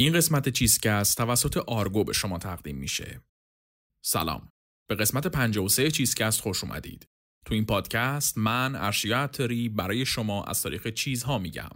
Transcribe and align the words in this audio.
این 0.00 0.12
قسمت 0.12 0.48
چیزکست 0.48 1.16
توسط 1.16 1.56
آرگو 1.56 2.04
به 2.04 2.12
شما 2.12 2.38
تقدیم 2.38 2.76
میشه. 2.76 3.20
سلام. 4.04 4.52
به 4.88 4.94
قسمت 4.94 5.26
53 5.26 5.90
چیزکست 5.90 6.40
خوش 6.40 6.64
اومدید. 6.64 7.08
تو 7.46 7.54
این 7.54 7.66
پادکست 7.66 8.38
من 8.38 8.76
ارشیاتری 8.76 9.68
برای 9.68 10.06
شما 10.06 10.44
از 10.44 10.62
تاریخ 10.62 10.86
چیزها 10.86 11.38
میگم. 11.38 11.70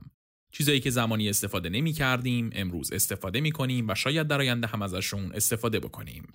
چیزایی 0.52 0.80
که 0.80 0.90
زمانی 0.90 1.28
استفاده 1.28 1.68
نمی 1.68 1.92
کردیم 1.92 2.50
امروز 2.52 2.92
استفاده 2.92 3.40
می 3.40 3.52
کنیم 3.52 3.88
و 3.88 3.94
شاید 3.94 4.26
در 4.26 4.40
آینده 4.40 4.66
هم 4.66 4.82
ازشون 4.82 5.32
استفاده 5.32 5.80
بکنیم. 5.80 6.32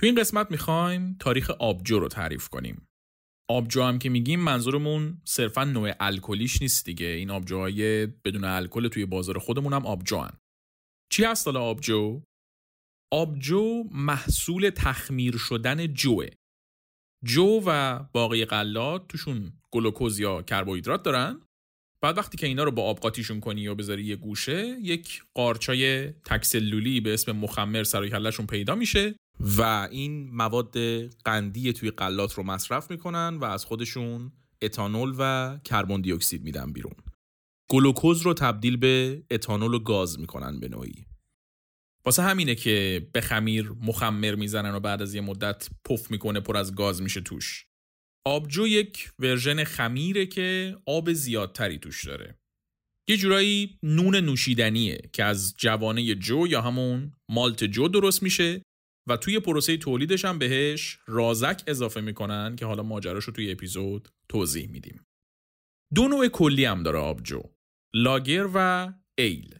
تو 0.00 0.06
این 0.06 0.14
قسمت 0.14 0.50
می‌خوایم 0.50 1.16
تاریخ 1.20 1.50
آبجو 1.50 1.98
رو 1.98 2.08
تعریف 2.08 2.48
کنیم. 2.48 2.88
آبجو 3.50 3.82
هم 3.82 3.98
که 3.98 4.08
میگیم 4.08 4.40
منظورمون 4.40 5.22
صرفا 5.24 5.64
نوع 5.64 5.92
الکلیش 6.00 6.62
نیست 6.62 6.84
دیگه 6.84 7.06
این 7.06 7.30
آبجوهای 7.30 8.06
بدون 8.06 8.44
الکل 8.44 8.88
توی 8.88 9.06
بازار 9.06 9.38
خودمون 9.38 9.72
هم 9.72 9.86
آبجو 9.86 10.18
هن. 10.18 10.38
چی 11.12 11.24
هست 11.24 11.46
حالا 11.46 11.60
آبجو؟ 11.60 12.22
آبجو 13.12 13.84
محصول 13.90 14.70
تخمیر 14.70 15.36
شدن 15.36 15.86
جوه. 15.86 16.26
جو 17.24 17.62
و 17.66 17.98
باقی 18.12 18.44
غلات 18.44 19.08
توشون 19.08 19.52
گلوکوز 19.72 20.18
یا 20.18 20.42
کربوهیدرات 20.42 21.02
دارن 21.02 21.40
بعد 22.02 22.18
وقتی 22.18 22.38
که 22.38 22.46
اینا 22.46 22.64
رو 22.64 22.70
با 22.70 22.82
آب 22.82 23.00
قاطیشون 23.00 23.40
کنی 23.40 23.68
و 23.68 23.74
بذاری 23.74 24.04
یه 24.04 24.16
گوشه 24.16 24.76
یک 24.80 25.22
قارچای 25.34 26.12
تکسلولی 26.12 27.00
به 27.00 27.14
اسم 27.14 27.32
مخمر 27.32 27.84
سر 27.84 28.46
پیدا 28.46 28.74
میشه 28.74 29.14
و 29.40 29.88
این 29.90 30.30
مواد 30.30 30.78
قندی 31.24 31.72
توی 31.72 31.90
غلات 31.90 32.34
رو 32.34 32.42
مصرف 32.42 32.90
می‌کنن 32.90 33.36
و 33.40 33.44
از 33.44 33.64
خودشون 33.64 34.32
اتانول 34.62 35.14
و 35.18 35.58
کربن 35.64 36.00
دی 36.00 36.12
اکسید 36.12 36.42
میدن 36.42 36.72
بیرون. 36.72 36.94
گلوکوز 37.70 38.22
رو 38.22 38.34
تبدیل 38.34 38.76
به 38.76 39.22
اتانول 39.30 39.74
و 39.74 39.78
گاز 39.78 40.20
می‌کنن 40.20 40.60
به 40.60 40.68
نوعی. 40.68 41.06
واسه 42.04 42.22
همینه 42.22 42.54
که 42.54 43.08
به 43.12 43.20
خمیر 43.20 43.72
مخمر 43.80 44.34
می‌زنن 44.34 44.74
و 44.74 44.80
بعد 44.80 45.02
از 45.02 45.14
یه 45.14 45.20
مدت 45.20 45.68
پف 45.84 46.10
می‌کنه 46.10 46.40
پر 46.40 46.56
از 46.56 46.74
گاز 46.74 47.02
میشه 47.02 47.20
توش. 47.20 47.66
آبجو 48.26 48.66
یک 48.66 49.12
version 49.18 49.64
خمیره 49.64 50.26
که 50.26 50.76
آب 50.86 51.12
زیادتری 51.12 51.78
توش 51.78 52.06
داره. 52.06 52.38
یه 53.08 53.16
جورایی 53.16 53.78
نون 53.82 54.16
نوشیدنیه 54.16 55.00
که 55.12 55.24
از 55.24 55.54
جوانه 55.58 56.14
جو 56.14 56.46
یا 56.46 56.62
همون 56.62 57.12
مالت 57.30 57.64
جو 57.64 57.88
درست 57.88 58.22
میشه 58.22 58.62
و 59.10 59.16
توی 59.16 59.40
پروسه 59.40 59.76
تولیدش 59.76 60.24
هم 60.24 60.38
بهش 60.38 60.98
رازک 61.06 61.62
اضافه 61.66 62.00
می‌کنن 62.00 62.56
که 62.56 62.66
حالا 62.66 62.82
ماجراش 62.82 63.24
رو 63.24 63.32
توی 63.32 63.52
اپیزود 63.52 64.08
توضیح 64.28 64.68
میدیم. 64.68 65.06
دو 65.94 66.08
نوع 66.08 66.28
کلی 66.28 66.64
هم 66.64 66.82
داره 66.82 66.98
آبجو. 66.98 67.42
lager 67.94 68.48
و 68.54 68.92
ale. 69.18 69.58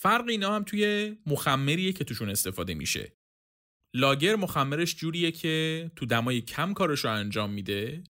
فرق 0.00 0.28
اینا 0.28 0.54
هم 0.54 0.64
توی 0.64 1.16
مخمریه 1.26 1.92
که 1.92 2.04
توشون 2.04 2.30
استفاده 2.30 2.74
میشه. 2.74 3.16
lager 3.94 4.36
مخمرش 4.36 4.96
جوریه 4.96 5.30
که 5.30 5.90
تو 5.96 6.06
دمای 6.06 6.40
کم 6.40 6.74
کارش 6.74 7.04
رو 7.04 7.10
انجام 7.10 7.50
میده. 7.50 8.04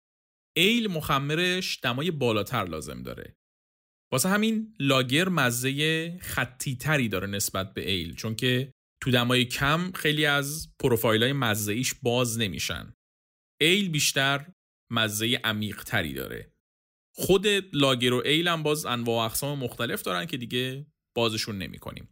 ale 0.56 0.88
مخمرش 0.88 1.78
دمای 1.82 2.10
بالاتر 2.10 2.64
لازم 2.64 3.02
داره. 3.02 3.36
واسه 4.12 4.28
همین 4.28 4.74
lager 4.80 5.28
مزه 5.28 6.18
خطی 6.18 6.76
تری 6.76 7.08
داره 7.08 7.26
نسبت 7.26 7.74
به 7.74 7.90
ale 7.90 8.14
چون 8.14 8.34
که 8.34 8.72
تو 9.02 9.10
دمای 9.10 9.44
کم 9.44 9.92
خیلی 9.92 10.26
از 10.26 10.68
پروفایل 10.78 11.22
های 11.22 11.32
مزه 11.32 11.72
ایش 11.72 11.94
باز 12.02 12.38
نمیشن. 12.38 12.94
ale 13.60 13.88
بیشتر 13.88 14.46
مزه 14.90 15.40
عمیق 15.44 15.82
تری 15.82 16.12
داره. 16.12 16.52
خود 17.14 17.46
lager 17.72 18.12
و 18.12 18.22
ale 18.24 18.48
هم 18.48 18.62
باز 18.62 18.86
انواع 18.86 19.16
و 19.16 19.26
اقسام 19.26 19.58
مختلف 19.58 20.02
دارن 20.02 20.26
که 20.26 20.36
دیگه 20.36 20.86
بازشون 21.14 21.58
نمی 21.58 21.78
کنیم. 21.78 22.08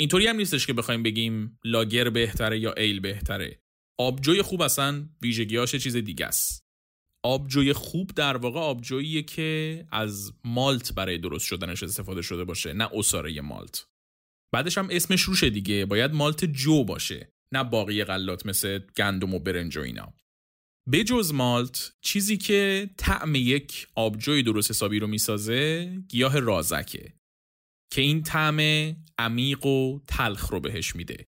اینطوری 0.00 0.26
هم 0.26 0.36
نیستش 0.36 0.66
که 0.66 0.72
بخوایم 0.72 1.02
بگیم 1.02 1.58
lager 1.64 2.10
بهتره 2.10 2.58
یا 2.58 2.72
ale 2.72 3.00
بهتره. 3.00 3.62
آبجوی 3.98 4.42
خوب 4.42 4.62
اصلا 4.62 5.08
ویژگیاش 5.22 5.74
چیز 5.74 5.96
دیگه 5.96 6.26
است. 6.26 6.66
آبجوی 7.22 7.72
خوب 7.72 8.10
در 8.16 8.36
واقع 8.36 8.60
آبجوییه 8.60 9.22
که 9.22 9.86
از 9.92 10.32
مالت 10.44 10.94
برای 10.94 11.18
درست 11.18 11.46
شدنش 11.46 11.82
استفاده 11.82 12.22
شده 12.22 12.44
باشه 12.44 12.72
نه 12.72 12.88
عصاره 12.92 13.40
مالت. 13.40 13.86
بعدش 14.52 14.78
هم 14.78 14.88
اسمش 14.90 15.22
روشه 15.22 15.50
دیگه. 15.50 15.84
باید 15.84 16.12
مالت 16.12 16.44
جو 16.44 16.84
باشه 16.84 17.32
نه 17.52 17.64
باقی 17.64 18.04
غلات 18.04 18.46
مثل 18.46 18.80
گندم 18.96 19.34
و 19.34 19.38
برنج 19.38 19.76
و 19.76 19.80
اینا. 19.80 20.14
بجز 20.92 21.32
مالت 21.32 21.92
چیزی 22.00 22.36
که 22.36 22.90
طعم 22.96 23.34
یک 23.34 23.86
آبجوی 23.94 24.42
درست 24.42 24.70
حسابی 24.70 24.98
رو 24.98 25.06
می‌سازه 25.06 25.86
گیاه 26.08 26.40
رازکه 26.40 27.12
که 27.92 28.00
این 28.00 28.22
طعم 28.22 28.60
عمیق 29.18 29.66
و 29.66 30.00
تلخ 30.06 30.50
رو 30.50 30.60
بهش 30.60 30.96
میده. 30.96 31.24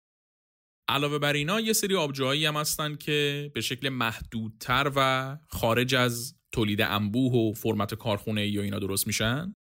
علاوه 0.88 1.18
بر 1.18 1.32
اینا 1.32 1.60
یه 1.60 1.72
سری 1.72 1.94
آبجوهایی 1.94 2.46
هم 2.46 2.56
هستن 2.56 2.96
که 2.96 3.50
به 3.54 3.60
شکل 3.60 3.88
محدودتر 3.88 4.92
و 4.96 5.38
خارج 5.48 5.94
از 5.94 6.34
تولید 6.52 6.80
انبوه 6.80 7.32
و 7.32 7.52
فرمت 7.52 7.94
کارخونه 7.94 8.46
یا 8.46 8.62
اینا 8.62 8.78
درست 8.78 9.06
میشن. 9.06 9.54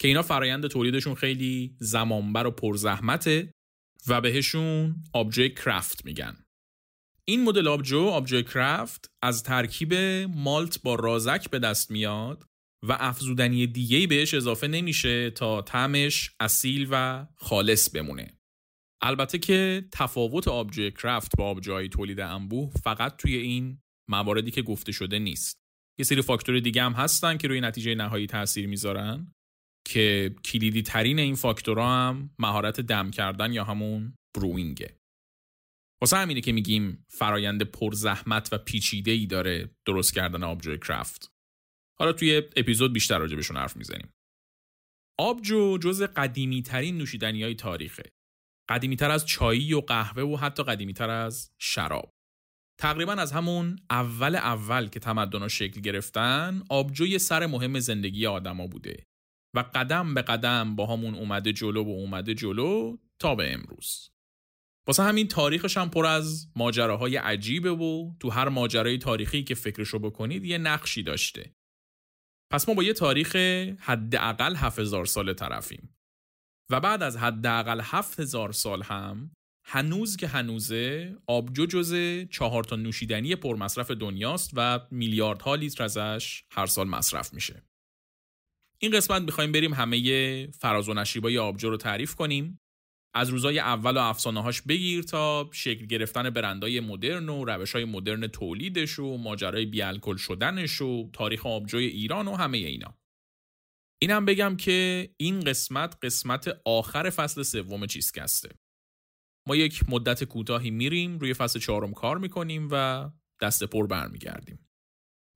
که 0.00 0.08
اینا 0.08 0.22
فرایند 0.22 0.66
تولیدشون 0.66 1.14
خیلی 1.14 1.76
زمانبر 1.78 2.46
و 2.46 2.50
پرزحمته 2.50 3.50
و 4.08 4.20
بهشون 4.20 5.02
آبجوی 5.12 5.50
کرافت 5.50 6.04
میگن. 6.04 6.36
این 7.24 7.44
مدل 7.44 7.68
آبجو 7.68 8.00
آبجوی 8.00 8.42
کرافت 8.42 9.10
از 9.22 9.42
ترکیب 9.42 9.94
مالت 10.28 10.82
با 10.82 10.94
رازک 10.94 11.50
به 11.50 11.58
دست 11.58 11.90
میاد 11.90 12.44
و 12.88 12.96
افزودنی 13.00 13.66
دیگه 13.66 14.06
بهش 14.06 14.34
اضافه 14.34 14.68
نمیشه 14.68 15.30
تا 15.30 15.62
طعمش 15.62 16.30
اصیل 16.40 16.88
و 16.90 17.26
خالص 17.36 17.90
بمونه. 17.90 18.38
البته 19.02 19.38
که 19.38 19.88
تفاوت 19.92 20.48
آبجوی 20.48 20.90
کرافت 20.90 21.32
با 21.38 21.44
آبجوهای 21.44 21.88
تولید 21.88 22.20
انبوه 22.20 22.72
فقط 22.82 23.16
توی 23.16 23.36
این 23.36 23.78
مواردی 24.10 24.50
که 24.50 24.62
گفته 24.62 24.92
شده 24.92 25.18
نیست. 25.18 25.56
یه 25.98 26.04
سری 26.04 26.22
فاکتور 26.22 26.60
دیگه 26.60 26.82
هم 26.82 26.92
هستن 26.92 27.36
که 27.36 27.48
روی 27.48 27.60
نتیجه 27.60 27.94
نهایی 27.94 28.26
تاثیر 28.26 28.66
می‌ذارن. 28.66 29.33
که 29.86 30.34
کلیدی 30.44 30.82
ترین 30.82 31.18
این 31.18 31.34
فاکتورها 31.34 32.08
هم 32.08 32.30
مهارت 32.38 32.80
دم 32.80 33.10
کردن 33.10 33.52
یا 33.52 33.64
همون 33.64 34.14
بروینگه. 34.36 34.98
واسه 36.00 36.16
همینه 36.16 36.40
که 36.40 36.52
میگیم 36.52 37.06
فرایند 37.08 37.62
پرزحمت 37.62 38.48
و 38.52 38.58
پیچیده 38.58 39.10
ای 39.10 39.26
داره 39.26 39.70
درست 39.86 40.14
کردن 40.14 40.42
آبجو 40.42 40.76
کرافت. 40.76 41.32
حالا 41.98 42.12
توی 42.12 42.42
اپیزود 42.56 42.92
بیشتر 42.92 43.18
راجع 43.18 43.36
بهشون 43.36 43.56
حرف 43.56 43.76
می‌زنیم. 43.76 44.12
آبجو 45.18 45.78
جز 45.78 46.02
قدیمی 46.02 46.62
ترین 46.62 46.98
نوشیدنی 46.98 47.42
های 47.42 47.54
تاریخه. 47.54 48.02
قدیمی 48.68 48.96
تر 48.96 49.10
از 49.10 49.26
چایی 49.26 49.74
و 49.74 49.80
قهوه 49.80 50.22
و 50.22 50.36
حتی 50.36 50.62
قدیمی 50.62 50.92
تر 50.92 51.10
از 51.10 51.50
شراب. 51.60 52.10
تقریبا 52.80 53.12
از 53.12 53.32
همون 53.32 53.78
اول 53.90 54.36
اول 54.36 54.88
که 54.88 55.00
تمدن 55.00 55.48
شکل 55.48 55.80
گرفتن 55.80 56.62
آبجو 56.70 57.18
سر 57.18 57.46
مهم 57.46 57.80
زندگی 57.80 58.26
آدما 58.26 58.66
بوده. 58.66 59.04
و 59.54 59.64
قدم 59.74 60.14
به 60.14 60.22
قدم 60.22 60.76
با 60.76 60.86
همون 60.86 61.14
اومده 61.14 61.52
جلو 61.52 61.84
و 61.84 61.88
اومده 61.88 62.34
جلو 62.34 62.96
تا 63.18 63.34
به 63.34 63.52
امروز. 63.52 64.10
واسه 64.86 65.02
همین 65.02 65.28
تاریخش 65.28 65.76
هم 65.76 65.90
پر 65.90 66.06
از 66.06 66.48
ماجراهای 66.56 67.16
عجیبه 67.16 67.70
و 67.70 68.12
تو 68.20 68.30
هر 68.30 68.48
ماجرای 68.48 68.98
تاریخی 68.98 69.44
که 69.44 69.54
فکرشو 69.54 69.98
بکنید 69.98 70.44
یه 70.44 70.58
نقشی 70.58 71.02
داشته. 71.02 71.54
پس 72.52 72.68
ما 72.68 72.74
با 72.74 72.82
یه 72.82 72.92
تاریخ 72.92 73.36
حداقل 73.78 74.56
7000 74.56 75.04
سال 75.04 75.32
طرفیم. 75.32 75.96
و 76.70 76.80
بعد 76.80 77.02
از 77.02 77.16
حداقل 77.16 77.80
7000 77.84 78.52
سال 78.52 78.82
هم 78.82 79.30
هنوز 79.66 80.16
که 80.16 80.26
هنوزه 80.26 81.16
آبجو 81.26 81.66
جز 81.66 81.94
چهار 82.30 82.64
تا 82.64 82.76
نوشیدنی 82.76 83.36
پرمصرف 83.36 83.90
دنیاست 83.90 84.50
و 84.54 84.80
میلیاردها 84.90 85.54
لیتر 85.54 85.84
ازش 85.84 86.44
هر 86.50 86.66
سال 86.66 86.88
مصرف 86.88 87.34
میشه. 87.34 87.62
این 88.78 88.92
قسمت 88.92 89.22
می‌خوایم 89.22 89.52
بریم 89.52 89.74
همه 89.74 90.46
فراز 90.46 90.88
و 90.88 90.94
نشیبای 90.94 91.38
آبجو 91.38 91.70
رو 91.70 91.76
تعریف 91.76 92.14
کنیم. 92.14 92.60
از 93.16 93.28
روزای 93.28 93.58
اول 93.58 93.96
و 93.96 94.00
افسانه 94.00 94.42
هاش 94.42 94.62
بگیر 94.62 95.02
تا 95.02 95.50
شکل 95.52 95.86
گرفتن 95.86 96.30
برندهای 96.30 96.80
مدرن 96.80 97.28
و 97.28 97.44
روش 97.44 97.72
های 97.72 97.84
مدرن 97.84 98.26
تولیدش 98.26 98.98
و 98.98 99.16
ماجرای 99.16 99.66
بیالکل 99.66 100.16
شدنش 100.16 100.80
و 100.80 101.10
تاریخ 101.12 101.46
آبجوی 101.46 101.86
ایران 101.86 102.28
و 102.28 102.36
همه 102.36 102.58
اینا. 102.58 102.98
اینم 104.02 104.24
بگم 104.24 104.56
که 104.56 105.10
این 105.16 105.40
قسمت 105.40 105.98
قسمت 106.02 106.60
آخر 106.64 107.10
فصل 107.10 107.42
سوم 107.42 107.86
چیزکسته. 107.86 108.48
ما 109.48 109.56
یک 109.56 109.80
مدت 109.88 110.24
کوتاهی 110.24 110.70
میریم 110.70 111.18
روی 111.18 111.34
فصل 111.34 111.58
چهارم 111.58 111.92
کار 111.92 112.18
می‌کنیم 112.18 112.68
و 112.70 113.10
دست 113.42 113.64
پر 113.64 113.86
برمیگردیم. 113.86 114.68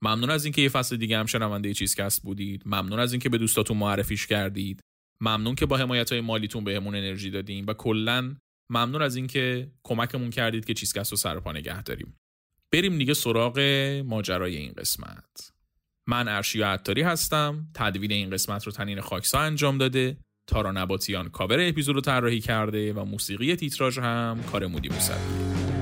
ممنون 0.02 0.30
از 0.30 0.44
اینکه 0.44 0.62
یه 0.62 0.68
فصل 0.68 0.96
دیگه 0.96 1.18
هم 1.18 1.26
شنونده 1.26 1.74
چیزکست 1.74 2.22
بودید. 2.22 2.62
ممنون 2.66 2.98
از 2.98 3.12
اینکه 3.12 3.28
به 3.28 3.38
دوستاتون 3.38 3.76
معرفیش 3.76 4.26
کردید. 4.26 4.80
ممنون 5.20 5.54
که 5.54 5.66
با 5.66 5.76
حمایت 5.76 6.12
های 6.12 6.20
مالیتون 6.20 6.64
بهمون 6.64 6.94
انرژی 6.94 7.30
دادیم 7.30 7.64
و 7.68 7.74
کلا 7.74 8.36
ممنون 8.70 9.02
از 9.02 9.16
اینکه 9.16 9.70
کمکمون 9.84 10.30
کردید 10.30 10.64
که 10.64 10.74
چیزکست 10.74 11.10
رو 11.10 11.16
سرپا 11.16 11.52
نگه 11.52 11.82
داریم. 11.82 12.16
بریم 12.72 12.98
دیگه 12.98 13.14
سراغ 13.14 13.58
ماجرای 14.06 14.56
این 14.56 14.72
قسمت. 14.72 15.52
من 16.08 16.28
ارشیا 16.28 16.68
عطاری 16.68 17.02
هستم. 17.02 17.68
تدوین 17.74 18.12
این 18.12 18.30
قسمت 18.30 18.64
رو 18.64 18.72
تنین 18.72 19.00
خاکسا 19.00 19.38
انجام 19.38 19.78
داده. 19.78 20.16
تارا 20.48 20.72
نباتیان 20.72 21.28
کاور 21.28 21.68
اپیزود 21.68 21.94
رو 21.94 22.00
طراحی 22.00 22.40
کرده 22.40 22.92
و 22.92 23.04
موسیقی 23.04 23.56
تیتراژ 23.56 23.98
هم 23.98 24.42
کار 24.52 24.66
مودی 24.66 24.88
موسویه 24.88 25.77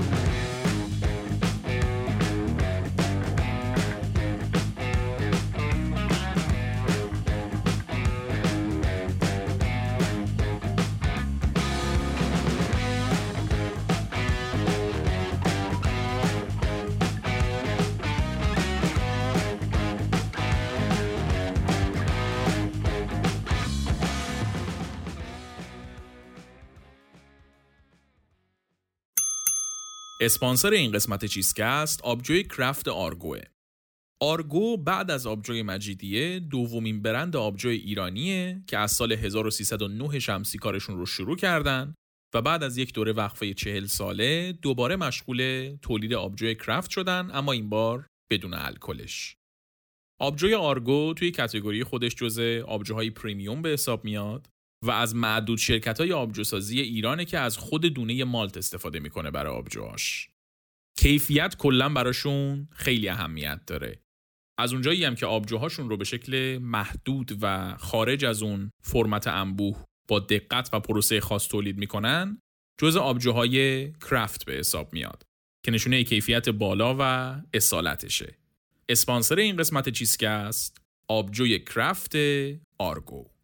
اسپانسر 30.27 30.69
این 30.69 30.91
قسمت 30.91 31.25
چیزکست 31.25 32.01
آبجوی 32.01 32.43
craft 32.43 32.87
آرگوه. 32.87 33.39
آرگو 34.21 34.77
بعد 34.77 35.11
از 35.11 35.27
آبجوی 35.27 35.63
مجیدیه 35.63 36.39
دومین 36.39 37.01
برند 37.01 37.35
آبجوی 37.35 37.75
ایرانیه 37.75 38.63
که 38.67 38.77
از 38.77 38.91
سال 38.91 39.11
1309 39.11 40.19
شمسی 40.19 40.57
کارشون 40.57 40.97
رو 40.97 41.05
شروع 41.05 41.35
کردن 41.35 41.93
و 42.33 42.41
بعد 42.41 42.63
از 42.63 42.77
یک 42.77 42.93
دوره 42.93 43.11
وقفه 43.13 43.53
چهل 43.53 43.85
ساله 43.85 44.53
دوباره 44.61 44.95
مشغول 44.95 45.71
تولید 45.81 46.13
آبجوی 46.13 46.55
craft 46.55 46.89
شدن 46.89 47.29
اما 47.33 47.51
این 47.51 47.69
بار 47.69 48.07
بدون 48.31 48.53
الکلش. 48.53 49.35
آبجوی 50.19 50.53
آرگو 50.53 51.13
توی 51.13 51.31
category 51.31 51.83
خودش 51.83 52.15
جزء 52.15 52.61
آبجوهای 52.61 53.09
premium 53.09 53.61
به 53.61 53.69
حساب 53.69 54.05
میاد 54.05 54.47
و 54.85 54.91
از 54.91 55.15
معدود 55.15 55.57
شرکت 55.57 55.99
های 55.99 56.13
آبجوسازی 56.13 56.81
ایرانه 56.81 57.25
که 57.25 57.39
از 57.39 57.57
خود 57.57 57.85
دونه 57.85 58.23
مالت 58.23 58.57
استفاده 58.57 58.99
می‌کنه 58.99 59.31
برای 59.31 59.53
آبجوهاش. 59.53 60.29
کیفیت 60.97 61.55
کلا 61.57 61.89
براشون 61.89 62.67
خیلی 62.71 63.09
اهمیت 63.09 63.61
داره. 63.67 63.99
از 64.59 64.73
اونجایی 64.73 65.05
هم 65.05 65.15
که 65.15 65.25
آبجوهاشون 65.25 65.89
رو 65.89 65.97
به 65.97 66.05
شکل 66.05 66.57
محدود 66.57 67.37
و 67.41 67.75
خارج 67.77 68.25
از 68.25 68.43
اون 68.43 68.71
فرمت 68.83 69.27
انبوه 69.27 69.83
با 70.07 70.19
دقت 70.19 70.69
و 70.73 70.79
پروسه 70.79 71.19
خاص 71.19 71.47
تولید 71.47 71.77
می‌کنن 71.77 72.39
جز 72.81 72.95
آبجوهای 72.95 73.91
کرافت 73.91 74.45
به 74.45 74.53
حساب 74.53 74.93
میاد 74.93 75.23
که 75.65 75.71
نشونه 75.71 76.03
کیفیت 76.03 76.49
بالا 76.49 76.95
و 76.99 77.35
اصالتشه. 77.53 78.37
اسپانسر 78.89 79.35
این 79.35 79.55
قسمت 79.55 79.89
چیزکست 79.89 80.77
آبجوی 81.09 81.59
کرافت 81.59 82.15
آرگو 82.77 83.36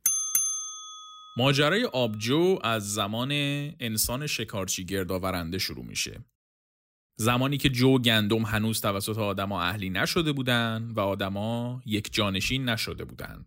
ماجرای 1.37 1.83
آبجو 1.83 2.59
از 2.63 2.93
زمان 2.93 3.31
انسان 3.79 4.27
شکارچی 4.27 4.85
گردآورنده 4.85 5.57
شروع 5.57 5.85
میشه. 5.85 6.25
زمانی 7.19 7.57
که 7.57 7.69
جو 7.69 7.99
گندم 7.99 8.41
هنوز 8.41 8.81
توسط 8.81 9.17
آدما 9.17 9.61
اهلی 9.61 9.89
نشده 9.89 10.31
بودن 10.31 10.91
و 10.95 10.99
آدما 10.99 11.81
یک 11.85 12.13
جانشین 12.13 12.69
نشده 12.69 13.05
بودن. 13.05 13.45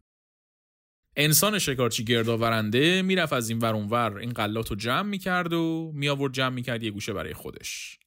انسان 1.17 1.59
شکارچی 1.59 2.05
گردآورنده 2.05 3.03
می‌رفت 3.03 3.33
از 3.33 3.49
این 3.49 3.59
ور 3.59 3.75
اونور 3.75 4.17
این 4.17 4.33
قلات 4.33 4.71
رو 4.71 4.77
جمع 4.77 5.09
می‌کرد 5.09 5.53
و 5.53 5.93
می 5.95 6.09
آورد 6.09 6.33
جمع 6.33 6.55
می‌کرد 6.55 6.83
یه 6.83 6.91
گوشه 6.91 7.13
برای 7.13 7.35
خودش. 7.35 7.99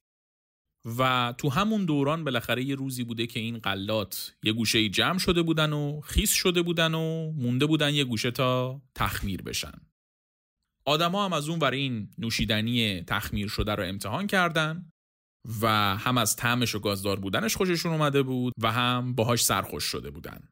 و 0.84 1.34
تو 1.38 1.48
همون 1.48 1.84
دوران 1.84 2.24
بالاخره 2.24 2.64
یه 2.64 2.74
روزی 2.74 3.04
بوده 3.04 3.26
که 3.26 3.40
این 3.40 3.58
قلات 3.58 4.36
یه 4.42 4.52
گوشه 4.52 4.88
جمع 4.88 5.18
شده 5.18 5.42
بودن 5.42 5.72
و 5.72 6.00
خیس 6.00 6.32
شده 6.32 6.62
بودن 6.62 6.94
و 6.94 7.32
مونده 7.32 7.66
بودن 7.66 7.94
یه 7.94 8.04
گوشه 8.04 8.30
تا 8.30 8.82
تخمیر 8.94 9.42
بشن. 9.42 9.80
آدما 10.84 11.24
هم 11.24 11.32
از 11.32 11.48
اون 11.48 11.58
برای 11.58 11.78
این 11.78 12.10
نوشیدنی 12.18 13.02
تخمیر 13.02 13.48
شده 13.48 13.74
رو 13.74 13.84
امتحان 13.84 14.26
کردن 14.26 14.90
و 15.60 15.96
هم 15.96 16.18
از 16.18 16.36
طعمش 16.36 16.74
و 16.74 16.78
گازدار 16.78 17.20
بودنش 17.20 17.56
خوششون 17.56 17.92
اومده 17.92 18.22
بود 18.22 18.54
و 18.62 18.72
هم 18.72 19.14
باهاش 19.14 19.44
سرخوش 19.44 19.84
شده 19.84 20.10
بودن. 20.10 20.48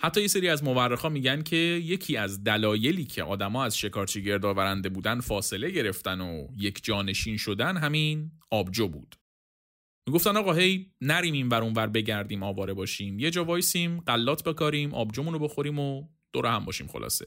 حتی 0.00 0.20
یه 0.20 0.28
سری 0.28 0.48
از 0.48 0.64
مورخا 0.64 1.08
میگن 1.08 1.42
که 1.42 1.56
یکی 1.56 2.16
از 2.16 2.44
دلایلی 2.44 3.04
که 3.04 3.22
آدما 3.22 3.64
از 3.64 3.78
شکارچی 3.78 4.22
گردآورنده 4.22 4.88
بودن 4.88 5.20
فاصله 5.20 5.70
گرفتن 5.70 6.20
و 6.20 6.46
یک 6.56 6.84
جانشین 6.84 7.36
شدن 7.36 7.76
همین 7.76 8.32
آبجو 8.50 8.88
بود. 8.88 9.21
می‌گفتن 10.08 10.36
آقا 10.36 10.52
هی 10.52 10.92
نریم 11.00 11.34
این 11.34 11.48
ور 11.48 11.62
اونور 11.62 11.86
بگردیم 11.86 12.42
آواره 12.42 12.74
باشیم. 12.74 13.18
یه 13.18 13.30
جا 13.30 13.44
وایسیم 13.44 14.00
قلات 14.00 14.44
بکاریم 14.44 14.94
آبجومون 14.94 15.32
رو 15.32 15.38
بخوریم 15.38 15.78
و 15.78 16.08
دور 16.34 16.46
هم 16.46 16.64
باشیم 16.64 16.86
خلاصه. 16.86 17.26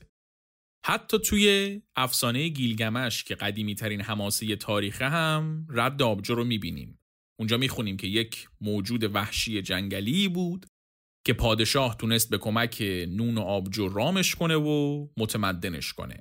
حتی 0.86 1.19
توی 1.19 1.81
افسانه 1.95 2.48
گیلگمش 2.48 3.24
که 3.24 3.36
قدیمی 3.36 3.75
ترین 3.75 4.01
حماسه 4.01 4.56
تاریخه 4.56 5.10
هم 5.10 5.68
رد 5.69 6.01
آبجو 6.01 6.36
رو 6.36 6.44
می‌بینیم. 6.44 7.00
اونجا 7.39 7.57
می‌خونیم 7.57 7.98
که 7.98 8.07
یک 8.07 8.50
موجود 8.62 9.16
وحشی 9.16 9.62
جنگلی 9.62 10.27
بود 10.27 10.66
که 11.25 11.33
پادشاه 11.33 11.98
تونست 11.98 12.30
به 12.30 12.38
کمک 12.38 12.81
نون 13.10 13.38
و 13.38 13.42
آبجو 13.42 13.89
رامش 13.89 14.36
کنه 14.36 14.56
و 14.56 15.07
متمدنش 15.18 15.94
کنه. 15.94 16.19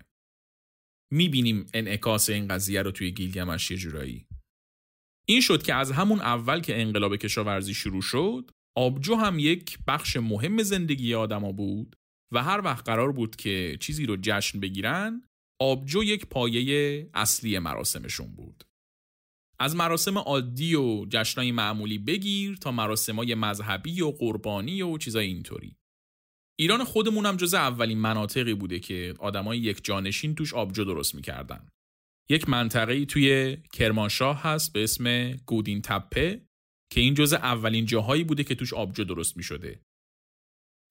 می‌بینیم 1.12 1.66
انعکاس 1.74 2.30
این 2.30 2.48
قضیه 2.48 2.82
رو 2.82 2.90
توی 2.90 3.10
گیلگمش 3.10 3.70
یه 3.70 3.76
جورایی. 3.76 4.26
این 5.26 5.40
شد 5.40 5.62
که 5.62 5.74
از 5.74 5.92
همون 5.92 6.20
اول 6.20 6.60
که 6.60 6.80
انقلاب 6.80 7.16
کشاورزی 7.16 7.74
شروع 7.74 8.02
شد 8.02 8.50
آبجو 8.76 9.14
هم 9.14 9.38
یک 9.38 9.78
بخش 9.86 10.16
مهم 10.16 10.62
زندگی 10.62 11.14
آدما 11.14 11.52
بود 11.52 11.96
و 12.32 12.42
هر 12.42 12.60
وقت 12.64 12.86
قرار 12.86 13.12
بود 13.12 13.36
که 13.36 13.76
چیزی 13.80 14.06
رو 14.06 14.16
جشن 14.22 14.60
بگیرن 14.60 15.22
آبجو 15.60 16.04
یک 16.04 16.26
پایه 16.26 17.10
اصلی 17.14 17.58
مراسمشون 17.58 18.34
بود. 18.34 18.64
از 19.58 19.76
مراسم 19.76 20.18
عادی 20.18 20.74
و 20.74 21.06
جشنهای 21.08 21.52
معمولی 21.52 21.98
بگیر 21.98 22.56
تا 22.56 22.72
مراسمهای 22.72 23.34
مذهبی 23.34 24.00
و 24.00 24.10
قربانی 24.10 24.82
و 24.82 24.98
چیزای 24.98 25.26
اینطوری. 25.26 25.76
ایران 26.58 26.84
خودمون 26.84 27.26
هم 27.26 27.36
جز 27.36 27.54
اولین 27.54 27.98
مناطقی 27.98 28.54
بوده 28.54 28.80
که 28.80 29.14
آدمای 29.18 29.58
یک 29.58 29.84
جانشین 29.84 30.34
توش 30.34 30.54
آبجو 30.54 30.84
درست 30.84 31.14
می‌کردن. 31.14 31.68
یک 32.30 32.48
منطقه 32.48 33.04
توی 33.04 33.56
کرمانشاه 33.72 34.42
هست 34.42 34.72
به 34.72 34.84
اسم 34.84 35.32
گودین 35.32 35.82
تپه 35.82 36.40
که 36.92 37.00
این 37.00 37.14
جزء 37.14 37.36
اولین 37.36 37.86
جاهایی 37.86 38.24
بوده 38.24 38.44
که 38.44 38.54
توش 38.54 38.72
آبجو 38.72 39.04
درست 39.04 39.36
می 39.36 39.42
شده. 39.42 39.80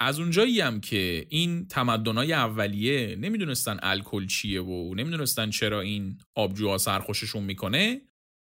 از 0.01 0.19
اونجایی 0.19 0.61
هم 0.61 0.81
که 0.81 1.25
این 1.29 1.67
تمدنای 1.67 2.33
اولیه 2.33 3.15
نمی‌دونستن 3.15 3.79
الکل 3.81 4.27
چیه 4.27 4.61
و 4.61 4.95
نمی‌دونستن 4.95 5.49
چرا 5.49 5.81
این 5.81 6.17
آبجوها 6.37 6.77
سرخوششون 6.77 7.43
می‌کنه 7.43 8.01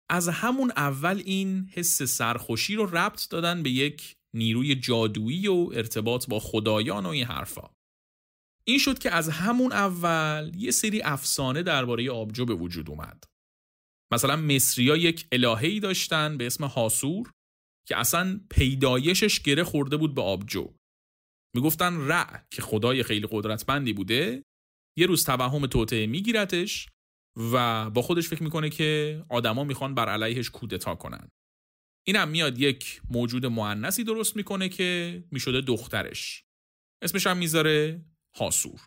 از 0.10 0.30
همون 0.30 0.72
اول 0.78 1.22
این 1.26 1.70
حس 1.74 2.04
سرخوشی 2.04 2.76
رو 2.76 2.86
ربط 2.86 3.30
دادن 3.30 3.64
به 3.64 3.70
یک 3.70 4.16
نیروی 4.36 4.76
جادویی 4.76 5.48
و 5.48 5.70
ارتباط 5.74 6.28
با 6.30 6.40
خدایان 6.40 7.06
و 7.06 7.10
این 7.10 7.26
حرفا 7.26 7.70
این 8.70 8.80
شد 8.80 9.00
که 9.00 9.12
از 9.12 9.30
همون 9.30 9.72
اول 9.72 10.52
یه 10.56 10.72
سری 10.72 11.02
افسانه 11.02 11.64
درباره 11.64 12.12
آبجو 12.12 12.46
به 12.46 12.54
وجود 12.54 12.90
اومد. 12.90 13.24
مثلا 14.14 14.36
مصریا 14.36 14.98
یک 14.98 15.28
الهه‌ای 15.32 15.80
داشتن 15.80 16.38
به 16.38 16.46
اسم 16.46 16.66
حاسور 16.66 17.32
که 17.88 17.98
اصلا 17.98 18.42
پیدایشش 18.50 19.42
گره 19.42 19.64
خورده 19.64 19.98
بود 19.98 20.16
به 20.16 20.22
آبجو. 20.22 20.74
می‌گفتن 21.56 22.08
رع 22.08 22.44
که 22.52 22.62
خدای 22.62 23.04
خیلی 23.04 23.28
قدرتمندی 23.32 23.94
بوده 23.94 24.44
یه 24.98 25.06
روز 25.06 25.26
توهم 25.26 25.68
توطعه 25.68 26.08
میگیرتش 26.08 26.90
و 27.54 27.90
با 27.90 28.02
خودش 28.02 28.28
فکر 28.28 28.44
می‌کنه 28.44 28.70
که 28.70 29.24
آدما 29.30 29.64
می‌خوان 29.64 29.96
بر 29.96 30.10
علیهش 30.10 30.50
کودتا 30.50 30.96
کنن. 30.96 31.30
اینم 32.08 32.30
میاد 32.30 32.60
یک 32.60 33.02
موجود 33.12 33.46
معنسی 33.46 34.04
درست 34.04 34.36
می‌کنه 34.36 34.70
که 34.70 35.24
می‌شده 35.32 35.62
دخترش. 35.62 36.44
اسمش 37.04 37.28
هم 37.28 37.38
می‌ذاره 37.38 38.06
هاسور 38.36 38.80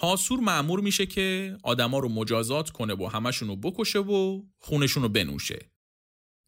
هاسور 0.00 0.40
معمور 0.40 0.80
میشه 0.80 1.06
که 1.06 1.56
آدما 1.62 1.98
رو 1.98 2.08
مجازات 2.08 2.70
کنه 2.70 2.94
و 2.94 3.06
همشون 3.06 3.48
رو 3.48 3.56
بکشه 3.56 3.98
و 3.98 4.42
خونشون 4.58 5.02
رو 5.02 5.08
بنوشه. 5.08 5.70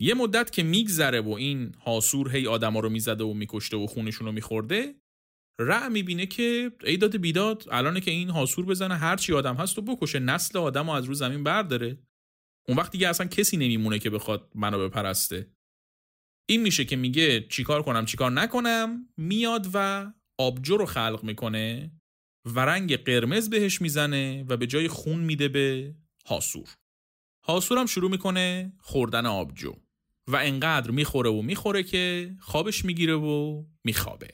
یه 0.00 0.14
مدت 0.14 0.50
که 0.50 0.62
میگذره 0.62 1.20
و 1.20 1.30
این 1.30 1.74
هاسور 1.74 2.36
هی 2.36 2.46
آدما 2.46 2.80
رو 2.80 2.88
می‌زده 2.88 3.24
و 3.24 3.34
میکشته 3.34 3.76
و 3.76 3.86
خونشون 3.86 4.26
رو 4.26 4.32
میخورده 4.32 4.94
رع 5.60 5.88
می‌بینه 5.88 6.26
که 6.26 6.72
ایداد 6.84 7.16
بیداد 7.16 7.64
الانه 7.70 8.00
که 8.00 8.10
این 8.10 8.30
حاسور 8.30 8.66
بزنه 8.66 8.94
هر 8.94 9.16
چی 9.16 9.32
آدم 9.32 9.56
هست 9.56 9.78
و 9.78 9.82
بکشه 9.82 10.18
نسل 10.18 10.58
آدم 10.58 10.86
رو 10.86 10.90
از 10.90 11.04
رو 11.04 11.14
زمین 11.14 11.44
برداره. 11.44 11.98
اون 12.68 12.78
وقت 12.78 12.92
دیگه 12.92 13.08
اصلا 13.08 13.26
کسی 13.26 13.56
نمیمونه 13.56 13.98
که 13.98 14.10
بخواد 14.10 14.52
منو 14.54 14.88
بپرسته. 14.88 15.52
این 16.48 16.62
میشه 16.62 16.84
که 16.84 16.96
میگه 16.96 17.46
چیکار 17.48 17.82
کنم 17.82 18.04
چیکار 18.04 18.30
نکنم 18.30 19.08
میاد 19.16 19.66
و 19.74 20.12
آبجو 20.38 20.76
رو 20.76 20.86
خلق 20.86 21.20
می‌کنه 21.22 21.92
و 22.44 22.61
رنگ 22.61 22.96
قرمز 22.96 23.50
بهش 23.50 23.80
می‌زنه 23.80 24.44
و 24.49 24.56
به 24.56 24.66
جای 24.66 24.88
خون 24.88 25.20
میده 25.20 25.49
به 25.49 25.94
حاسور. 26.25 26.68
حاسور 27.44 27.78
هم 27.78 27.87
شروع 27.87 28.11
می‌کنه 28.11 28.72
خوردن 28.78 29.26
آبجو 29.26 29.75
و 30.26 30.37
انقدر 30.37 30.90
می‌خوره 30.90 31.30
و 31.30 31.42
می‌خوره 31.42 31.82
که 31.82 32.34
خوابش 32.40 32.84
می‌گیره 32.84 33.14
و 33.14 33.64
میخوابه. 33.84 34.30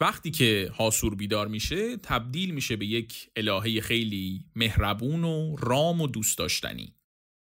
وقتی 0.00 0.30
که 0.30 0.70
حاسور 0.74 1.14
بیدار 1.14 1.48
میشه 1.48 1.96
تبدیل 1.96 2.50
میشه 2.50 2.76
به 2.76 2.86
یک 2.86 3.30
الهه 3.36 3.80
خیلی 3.80 4.44
مهربون 4.56 5.24
و 5.24 5.56
رام 5.56 6.00
و 6.00 6.06
دوست 6.06 6.38
داشتنی. 6.38 6.94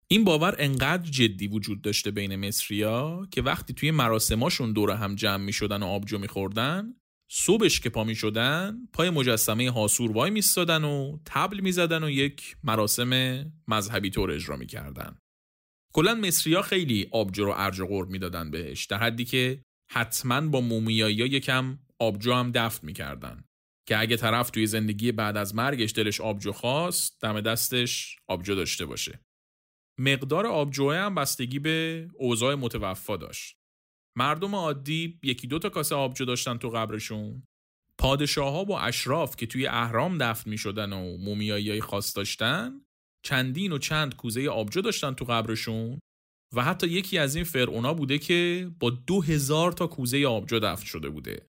این 0.08 0.24
باور 0.24 0.54
انقدر 0.58 1.10
جدی 1.10 1.46
وجود 1.46 1.82
داشته 1.82 2.10
بین 2.10 2.36
مصریا 2.36 3.28
که 3.30 3.42
وقتی 3.42 3.74
توی 3.74 3.90
مراسماشون 3.90 4.72
دور 4.72 4.90
هم 4.90 5.14
جمع 5.14 5.44
می 5.44 5.52
شدن 5.52 5.82
و 5.82 5.86
آبجو 5.86 6.18
می 6.18 6.28
خوردن 6.28 6.94
صبحش 7.30 7.80
که 7.80 7.90
پا 7.90 8.04
می 8.04 8.14
شدن 8.14 8.88
پای 8.92 9.10
مجسمه 9.10 9.70
حاسور 9.70 10.12
وای 10.12 10.30
می 10.30 10.42
و 10.58 11.18
تبل 11.24 11.60
می 11.60 11.72
زدن 11.72 12.04
و 12.04 12.10
یک 12.10 12.56
مراسم 12.64 13.44
مذهبی 13.68 14.10
طور 14.10 14.30
اجرا 14.30 14.56
می 14.56 14.66
کردن. 14.66 15.18
کلا 15.94 16.14
مصریا 16.14 16.62
خیلی 16.62 17.08
آبجو 17.12 17.44
رو 17.44 17.54
ارج 17.56 17.82
قرب 17.82 18.08
می‌دادن 18.08 18.50
بهش 18.50 18.84
در 18.84 18.98
حدی 18.98 19.24
که 19.24 19.62
حتما 19.90 20.40
با 20.40 20.60
مومیایی 20.60 21.16
یکم 21.16 21.78
آبجو 21.98 22.32
هم 22.32 22.52
دفت 22.54 22.84
می‌کردن. 22.84 23.44
که 23.88 23.98
اگه 23.98 24.16
طرف 24.16 24.50
توی 24.50 24.66
زندگی 24.66 25.12
بعد 25.12 25.36
از 25.36 25.54
مرگش 25.54 25.92
دلش 25.92 26.20
آبجو 26.20 26.52
خواست 26.52 27.20
دم 27.20 27.40
دستش 27.40 28.16
آبجو 28.26 28.54
داشته 28.54 28.86
باشه. 28.86 29.20
مقدار 30.00 30.46
آبجوه 30.46 30.96
هم 30.96 31.14
بستگی 31.14 31.58
به 31.58 32.08
اوضاع 32.14 32.54
متوفا 32.54 33.16
داشت. 33.16 33.57
مردم 34.16 34.54
عادی 34.54 35.18
یکی 35.22 35.46
دو 35.46 35.58
تا 35.58 35.68
کاسه 35.68 35.94
آبجو 35.94 36.24
داشتن 36.24 36.58
تو 36.58 36.68
قبرشون. 36.68 37.42
پادشاه 38.00 38.52
ها 38.52 38.64
و 38.64 38.72
اشراف 38.72 39.36
که 39.36 39.46
توی 39.46 39.66
اهرام 39.66 40.18
دفن 40.18 40.50
می 40.50 40.58
شدن 40.58 40.92
و 40.92 41.16
مومیایی 41.16 41.80
خاص 41.80 42.16
داشتن 42.16 42.80
چندین 43.24 43.72
و 43.72 43.78
چند 43.78 44.16
کوزه 44.16 44.48
آبجو 44.48 44.80
داشتن 44.80 45.14
تو 45.14 45.24
قبرشون 45.24 45.98
و 46.54 46.64
حتی 46.64 46.88
یکی 46.88 47.18
از 47.18 47.34
این 47.34 47.44
فرعونا 47.44 47.94
بوده 47.94 48.18
که 48.18 48.70
با 48.80 48.90
دو 48.90 49.22
هزار 49.22 49.72
تا 49.72 49.86
کوزه 49.86 50.26
آبجو 50.26 50.58
دفن 50.58 50.84
شده 50.84 51.08
بوده. 51.10 51.46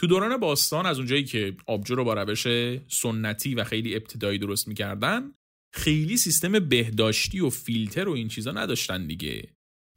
تو 0.00 0.06
دوران 0.06 0.36
باستان 0.36 0.86
از 0.86 0.98
اونجایی 0.98 1.24
که 1.24 1.56
آبجو 1.66 1.94
رو 1.94 2.04
با 2.04 2.14
روش 2.14 2.46
سنتی 2.88 3.54
و 3.54 3.64
خیلی 3.64 3.94
ابتدایی 3.94 4.38
درست 4.38 4.68
می‌کردن 4.68 5.32
خیلی 5.74 6.16
سیستم 6.16 6.58
بهداشتی 6.68 7.40
و 7.40 7.50
فیلتر 7.50 8.08
و 8.08 8.12
این 8.12 8.28
چیزا 8.28 8.52
نداشتن 8.52 9.06
دیگه. 9.06 9.48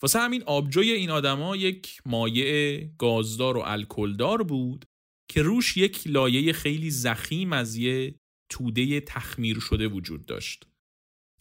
واسه 0.03 0.20
همین 0.20 0.43
آبجوی 0.43 0.91
این 0.91 1.10
آدما 1.10 1.55
یک 1.55 2.01
مایع 2.05 2.84
گازدار 2.98 3.58
و 3.58 3.62
الکلدار 3.65 4.43
بود 4.43 4.86
که 5.31 5.41
روش 5.41 5.77
یک 5.77 6.08
لایه 6.08 6.53
خیلی 6.53 6.91
زخیم 6.91 7.53
از 7.53 7.75
یه 7.75 8.15
توده 8.51 9.00
تخمیر 9.00 9.60
شده 9.60 9.88
وجود 9.88 10.25
داشت. 10.25 10.67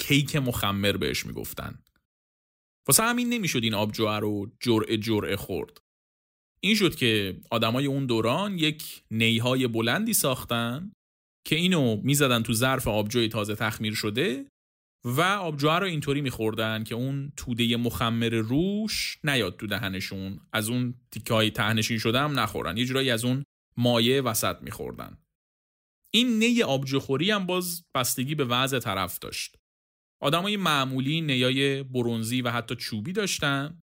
کیک 0.00 0.37
مخمر 0.37 0.97
بهش 0.97 1.26
می‌گفتن. 1.26 1.83
واسه 2.88 3.02
همین 3.02 3.29
نمی‌شد 3.29 3.62
این 3.62 3.75
آبجوه 3.75 4.19
رو 4.19 4.50
جرعه 4.61 4.97
جرعه 4.97 5.37
خورد. 5.37 5.79
این 6.62 6.75
شد 6.75 6.95
که 6.95 7.40
آدمای 7.50 7.87
اون 7.87 8.07
دوران 8.07 8.59
یک 8.59 9.02
نیهای 9.11 9.67
بلندی 9.67 10.14
ساختن 10.14 10.93
که 11.47 11.57
اینو 11.57 12.00
می‌زدن 12.05 12.43
تو 12.43 12.52
ظرف 12.52 12.88
آبجوی 12.88 13.29
تازه 13.29 13.55
تخمیر 13.55 13.95
شده 13.95 14.47
و 15.04 15.21
آبجوه 15.21 15.78
رو 15.78 15.87
اینطوری 15.87 16.21
میخوردن 16.21 16.85
که 16.85 16.95
اون 16.95 17.33
توده 17.37 17.76
مخمر 17.76 18.28
روش 18.28 19.19
نیاد 19.25 19.57
تو 19.57 19.66
دهنشون. 19.66 20.40
از 20.52 20.69
اون 20.69 20.95
تیکه 21.11 21.35
های 21.35 21.50
تهنشین 21.50 21.99
شده 21.99 22.21
هم 22.21 22.38
نخورن. 22.38 22.76
یه 22.76 22.85
جورایی 22.85 23.11
از 23.11 23.25
اون 23.25 23.45
مایه 23.76 24.21
وسط 24.21 24.57
میخوردن. 24.62 25.19
این 26.11 26.38
نی 26.38 26.62
آبجوخوری 26.62 27.30
هم 27.30 27.47
باز 27.47 27.85
بستگی 27.95 28.35
به 28.35 28.45
وضع 28.45 28.78
طرف 28.78 29.19
داشت. 29.19 29.57
آدمای 30.23 30.57
معمولی 30.57 31.21
نیای 31.21 31.83
برونزی 31.83 32.42
و 32.42 32.50
حتی 32.50 32.76
چوبی 32.76 33.12
داشتن. 33.12 33.80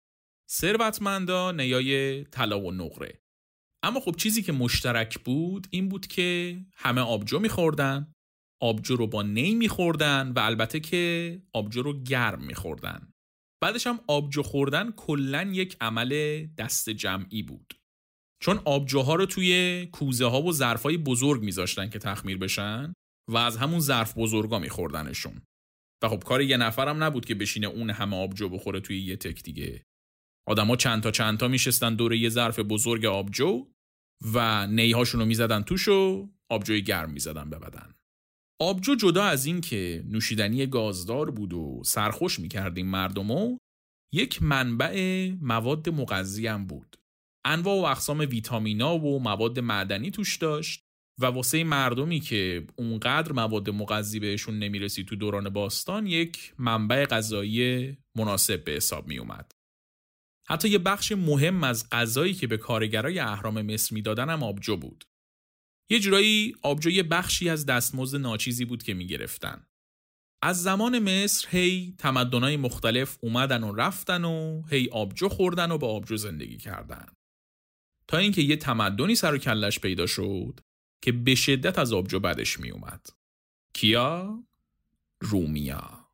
ثروتمندا 0.51 1.53
نیای 1.53 2.25
طلا 2.25 2.61
و 2.61 2.73
نقره. 2.73 3.23
اما 3.83 4.01
خب 4.01 4.17
چیزی 4.17 4.43
که 4.43 4.53
مشترک 4.53 5.19
بود 5.19 5.67
این 5.71 5.89
بود 5.89 6.07
که 6.07 6.59
همه 6.75 7.01
آبجو 7.01 7.39
میخوردن. 7.39 8.13
آبجو 8.63 8.97
رو 8.97 9.07
با 9.07 9.23
نی 9.23 9.55
میخوردن 9.55 10.33
و 10.33 10.39
البته 10.39 10.81
که 10.81 11.43
آبجو 11.53 11.83
رو 11.83 12.03
گرم 12.03 12.45
میخوردن. 12.45 13.13
بعدش 13.63 13.87
هم 13.87 14.01
آبجو 14.07 14.43
خوردن 14.43 14.93
کلا 14.93 15.43
یک 15.43 15.77
عمل 15.81 16.43
دست 16.59 16.91
جمعی 16.91 17.43
بود. 17.43 17.75
چون 18.43 18.61
آبجوها 18.65 19.15
رو 19.15 19.27
توی 19.27 19.87
کوزه 19.93 20.27
ها 20.27 20.43
و 20.43 20.53
ظرف 20.53 20.83
های 20.83 20.97
بزرگ 20.97 21.43
میذاشتن 21.43 21.91
که 21.91 21.99
تخمیر 21.99 22.39
بشن 22.39 22.93
و 23.31 23.37
از 23.37 23.57
همون 23.57 23.81
ظرف 23.81 24.19
بزرگا 24.19 24.59
میخوردنشون. 24.59 25.43
و 26.03 26.09
خب 26.09 26.25
کار 26.25 26.43
یه 26.43 26.57
نفرم 26.57 27.03
نبود 27.03 27.25
که 27.25 27.35
بشینه 27.35 27.67
اون 27.67 27.91
همه 27.91 28.17
آبجو 28.17 28.49
بخوره 28.49 28.81
توی 28.81 29.01
یه 29.01 29.17
تک 29.17 29.43
دیگه. 29.43 29.85
آدما 30.49 30.77
چند 30.77 31.03
تا 31.03 31.11
چند 31.11 31.39
تا 31.39 31.49
میشستن 31.49 31.95
دور 31.95 32.15
یه 32.15 32.29
ظرف 32.29 32.59
بزرگ 32.59 33.05
آبجو 33.05 33.67
و 34.35 34.67
نیهاشون 34.67 35.21
رو 35.21 35.27
می‌زدن 35.27 35.63
توش 35.63 35.89
و 35.89 36.31
آبجوی 36.51 36.83
گرم 36.83 37.11
می‌زدن 37.11 37.51
به 37.51 37.59
بدن. 37.59 37.96
آبجو 38.61 38.95
جدا 38.95 39.25
از 39.25 39.47
این 39.47 39.61
که 39.61 40.05
نوشیدنی 40.09 40.67
گازدار 40.67 41.31
بود 41.31 41.53
و 41.53 41.83
سرخوش 41.85 42.41
می‌کردیم 42.41 42.87
مردمو 42.87 43.59
یک 44.15 44.43
منبع 44.43 45.31
مواد 45.41 45.89
مغذی 45.89 46.47
هم 46.47 46.67
بود 46.67 46.97
انواع 47.45 47.81
و 47.81 47.85
اقسام 47.85 48.19
ویتامینا 48.19 48.99
و 48.99 49.21
مواد 49.21 49.59
معدنی 49.59 50.11
توش 50.11 50.37
داشت 50.37 50.83
و 51.21 51.27
واسه 51.27 51.65
مردمی 51.65 52.21
که 52.21 52.67
اونقدر 52.77 53.33
مواد 53.33 53.71
مغذی 53.71 54.21
بهشون 54.21 54.59
نمی‌رسی 54.59 55.05
تو 55.05 55.17
دوران 55.17 55.49
باستان 55.49 56.07
یک 56.07 56.55
منبع 56.59 57.07
غذایی 57.07 57.97
مناسب 58.17 58.65
به 58.65 58.73
حساب 58.73 59.09
می 59.09 59.19
اومد. 59.19 59.53
حتی 60.49 60.69
یه 60.69 60.79
بخش 60.79 61.13
مهم 61.13 61.65
از 61.65 61.91
غذایی 61.91 62.35
که 62.35 62.47
به 62.47 62.57
کارگرای 62.57 63.19
اهرام 63.19 63.63
مصر 63.63 63.95
می‌دادن 63.95 64.31
هم 64.31 64.43
آبجو 64.43 64.77
بود. 64.77 65.05
یه 65.91 66.01
جورایی 66.01 66.55
آبجو 66.63 67.03
بخشی 67.03 67.49
از 67.49 67.67
دستمزد 67.67 68.19
ناچیزی 68.19 68.65
بود 68.65 68.83
که 68.83 68.95
می‌گرفتن. 68.95 69.67
از 70.43 70.63
زمان 70.63 70.99
مصر 70.99 71.49
هی 71.51 71.95
تمدنای 71.99 72.57
مختلف 72.57 73.19
اومدن 73.21 73.65
و 73.65 73.75
رفتن 73.75 74.25
و 74.25 74.63
هی 74.71 74.89
آبجو 74.93 75.29
خوردن 75.29 75.71
و 75.71 75.79
با 75.79 75.89
آبجو 75.89 76.17
زندگی 76.17 76.57
کردن. 76.57 77.07
تا 78.09 78.19
اینکه 78.19 78.43
یه 78.43 78.57
تمدنی 78.57 79.15
سر 79.15 79.35
و 79.35 79.39
کلش 79.39 79.79
پیدا 79.79 80.07
شد 80.07 80.61
که 81.03 81.13
به 81.13 81.35
شدت 81.35 81.79
از 81.79 81.93
آبجو 81.93 82.21
بدش 82.21 82.61
می 82.61 82.71
اومد. 82.71 83.07
کیا؟ 83.73 84.43
رومیا. 85.21 86.07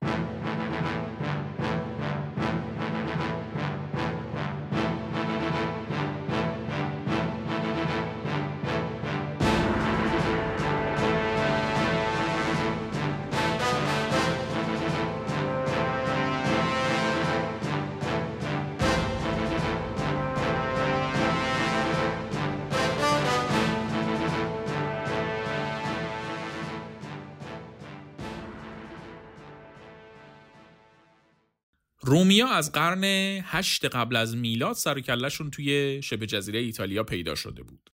رومیا 32.33 32.49
از 32.49 32.73
قرن 32.73 33.05
هشت 33.45 33.85
قبل 33.85 34.17
از 34.17 34.37
میلاد 34.37 34.73
سر 34.73 35.01
کلشون 35.01 35.51
توی 35.51 36.01
شبه 36.03 36.27
جزیره 36.27 36.59
ایتالیا 36.59 37.05
پیدا 37.05 37.35
شده 37.35 37.63
بود 37.63 37.91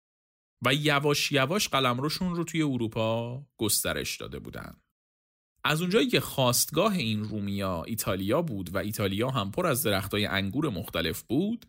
و 0.64 0.74
یواش 0.74 1.32
یواش 1.32 1.68
قلمروشون 1.68 2.34
رو 2.34 2.44
توی 2.44 2.62
اروپا 2.62 3.42
گسترش 3.56 4.16
داده 4.16 4.38
بودن. 4.38 4.76
از 5.64 5.80
اونجایی 5.80 6.08
که 6.08 6.20
خواستگاه 6.20 6.92
این 6.92 7.24
رومیا 7.24 7.84
ایتالیا 7.84 8.42
بود 8.42 8.74
و 8.74 8.78
ایتالیا 8.78 9.30
هم 9.30 9.50
پر 9.50 9.66
از 9.66 9.82
درختای 9.82 10.26
انگور 10.26 10.68
مختلف 10.68 11.22
بود 11.22 11.66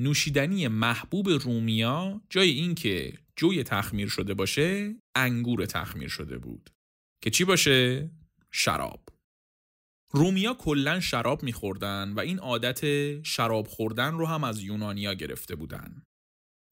نوشیدنی 0.00 0.68
محبوب 0.68 1.28
رومیا 1.28 2.20
جای 2.30 2.50
اینکه 2.50 3.18
جوی 3.36 3.62
تخمیر 3.62 4.08
شده 4.08 4.34
باشه 4.34 4.96
انگور 5.14 5.66
تخمیر 5.66 6.08
شده 6.08 6.38
بود. 6.38 6.70
که 7.22 7.30
چی 7.30 7.44
باشه؟ 7.44 8.10
شراب. 8.50 9.03
رومیا 10.16 10.54
کلا 10.54 11.00
شراب 11.00 11.42
میخوردن 11.42 12.12
و 12.12 12.20
این 12.20 12.38
عادت 12.38 12.82
شراب 13.22 13.66
خوردن 13.66 14.12
رو 14.14 14.26
هم 14.26 14.44
از 14.44 14.62
یونانیا 14.62 15.14
گرفته 15.14 15.54
بودن. 15.54 16.02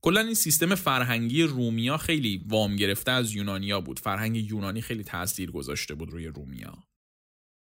کلا 0.04 0.20
این 0.20 0.34
سیستم 0.34 0.74
فرهنگی 0.74 1.42
رومیا 1.42 1.96
خیلی 1.96 2.44
وام 2.46 2.76
گرفته 2.76 3.10
از 3.10 3.34
یونانیا 3.34 3.80
بود. 3.80 3.98
فرهنگ 3.98 4.36
یونانی 4.36 4.80
خیلی 4.80 5.04
تاثیر 5.04 5.50
گذاشته 5.50 5.94
بود 5.94 6.10
روی 6.10 6.26
رومیا. 6.26 6.84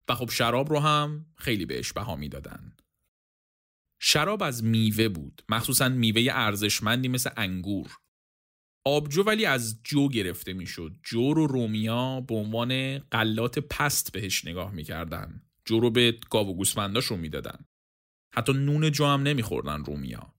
و 0.10 0.16
خب 0.16 0.30
شراب 0.30 0.70
رو 0.70 0.80
هم 0.80 1.26
خیلی 1.38 1.66
بهش 1.66 1.94
بها 1.94 2.16
می‌دادن. 2.16 2.78
شراب 4.00 4.44
از 4.44 4.64
میوه 4.64 5.08
بود. 5.08 5.42
مخصوصا 5.50 5.90
میوه 5.90 6.28
ارزشمندی 6.32 7.08
مثل 7.08 7.30
انگور. 7.38 7.92
آبجو 8.86 9.24
ولی 9.24 9.46
از 9.46 9.80
جو 9.84 10.10
گرفته 10.10 10.54
می‌شد. 10.54 10.96
جو 11.04 11.34
رو 11.34 11.48
رومیا 11.48 12.22
به 12.22 12.36
عنوان 12.36 13.00
قلات 13.00 13.60
پست 13.60 14.12
بهش 14.12 14.46
نگاه 14.46 14.72
می‌کردن. 14.72 15.47
جو 15.68 15.80
رو 15.80 15.90
به 15.90 16.20
گاو 16.30 16.50
و 16.50 16.54
گوسفنداشون 16.54 17.20
می‌دادن. 17.20 17.66
حتی 18.36 18.54
نون 18.54 18.92
جو 18.92 19.06
هم 19.06 19.24
نمیخوردن 19.24 19.86
رومیا. 19.86 20.34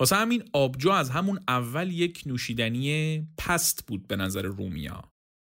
واسه 0.00 0.16
همین 0.16 0.44
آبجو 0.52 0.90
از 0.90 1.10
همون 1.10 1.40
اول 1.48 1.92
یک 1.92 2.22
نوشیدنی 2.26 3.26
پست 3.38 3.86
بود 3.86 4.06
به 4.06 4.16
نظر 4.16 4.42
رومیا. 4.42 5.12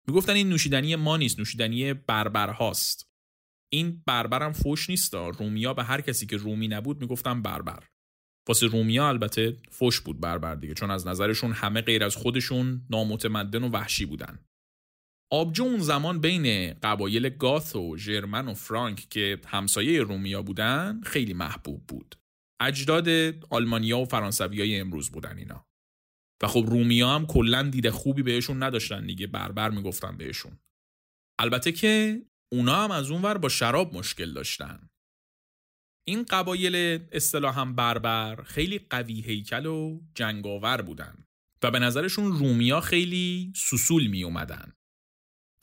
می‌گفتن 0.08 0.32
این 0.32 0.48
نوشیدنی 0.48 0.96
ما 0.96 1.16
نیست 1.16 1.38
نوشیدنی 1.38 1.94
بربر 1.94 2.48
هاست. 2.50 3.10
این 3.72 4.02
بربرم 4.06 4.52
فوش 4.52 4.90
نیست 4.90 5.14
رومیا 5.14 5.74
به 5.74 5.84
هر 5.84 6.00
کسی 6.00 6.26
که 6.26 6.36
رومی 6.36 6.68
نبود 6.68 7.00
می‌گفتن 7.00 7.42
بربر. 7.42 7.82
واسه 8.48 8.66
رومیا 8.66 9.08
البته 9.08 9.56
فوش 9.70 10.00
بود 10.00 10.20
بربر 10.20 10.54
دیگه 10.54 10.74
چون 10.74 10.90
از 10.90 11.06
نظرشون 11.06 11.52
همه 11.52 11.80
غیر 11.80 12.04
از 12.04 12.16
خودشون 12.16 12.86
نامتمدن 12.90 13.64
و 13.64 13.68
وحشی 13.68 14.06
بودن. 14.06 14.38
آبجو 15.32 15.64
اون 15.64 15.78
زمان 15.78 16.20
بین 16.20 16.72
قبایل 16.72 17.28
گاث 17.28 17.76
و 17.76 17.96
ژرمن 17.96 18.48
و 18.48 18.54
فرانک 18.54 19.08
که 19.10 19.40
همسایه 19.46 20.02
رومیا 20.02 20.42
بودن 20.42 21.00
خیلی 21.00 21.34
محبوب 21.34 21.86
بود. 21.86 22.14
اجداد 22.60 23.08
آلمانیا 23.50 23.98
و 23.98 24.04
فرانسوی 24.04 24.76
امروز 24.76 25.10
بودن 25.10 25.38
اینا. 25.38 25.66
و 26.42 26.46
خب 26.46 26.64
رومیا 26.68 27.14
هم 27.14 27.26
کلا 27.26 27.62
دید 27.62 27.90
خوبی 27.90 28.22
بهشون 28.22 28.62
نداشتن 28.62 29.06
دیگه 29.06 29.26
بربر 29.26 29.70
می‌گفتن 29.70 30.16
بهشون. 30.16 30.58
البته 31.38 31.72
که 31.72 32.22
اونا 32.52 32.84
هم 32.84 32.90
از 32.90 33.10
اونور 33.10 33.38
با 33.38 33.48
شراب 33.48 33.94
مشکل 33.94 34.32
داشتن. 34.32 34.88
این 36.08 36.22
قبایل 36.22 37.06
اصطلاحا 37.12 37.64
بربر 37.64 38.42
خیلی 38.42 38.78
قوی 38.78 39.20
هیکل 39.20 39.66
و 39.66 40.00
جنگاور 40.14 40.82
بودن 40.82 41.24
و 41.62 41.70
به 41.70 41.78
نظرشون 41.78 42.32
رومیا 42.32 42.80
خیلی 42.80 43.52
سوسول 43.56 44.06
می 44.06 44.24
اومدن. 44.24 44.75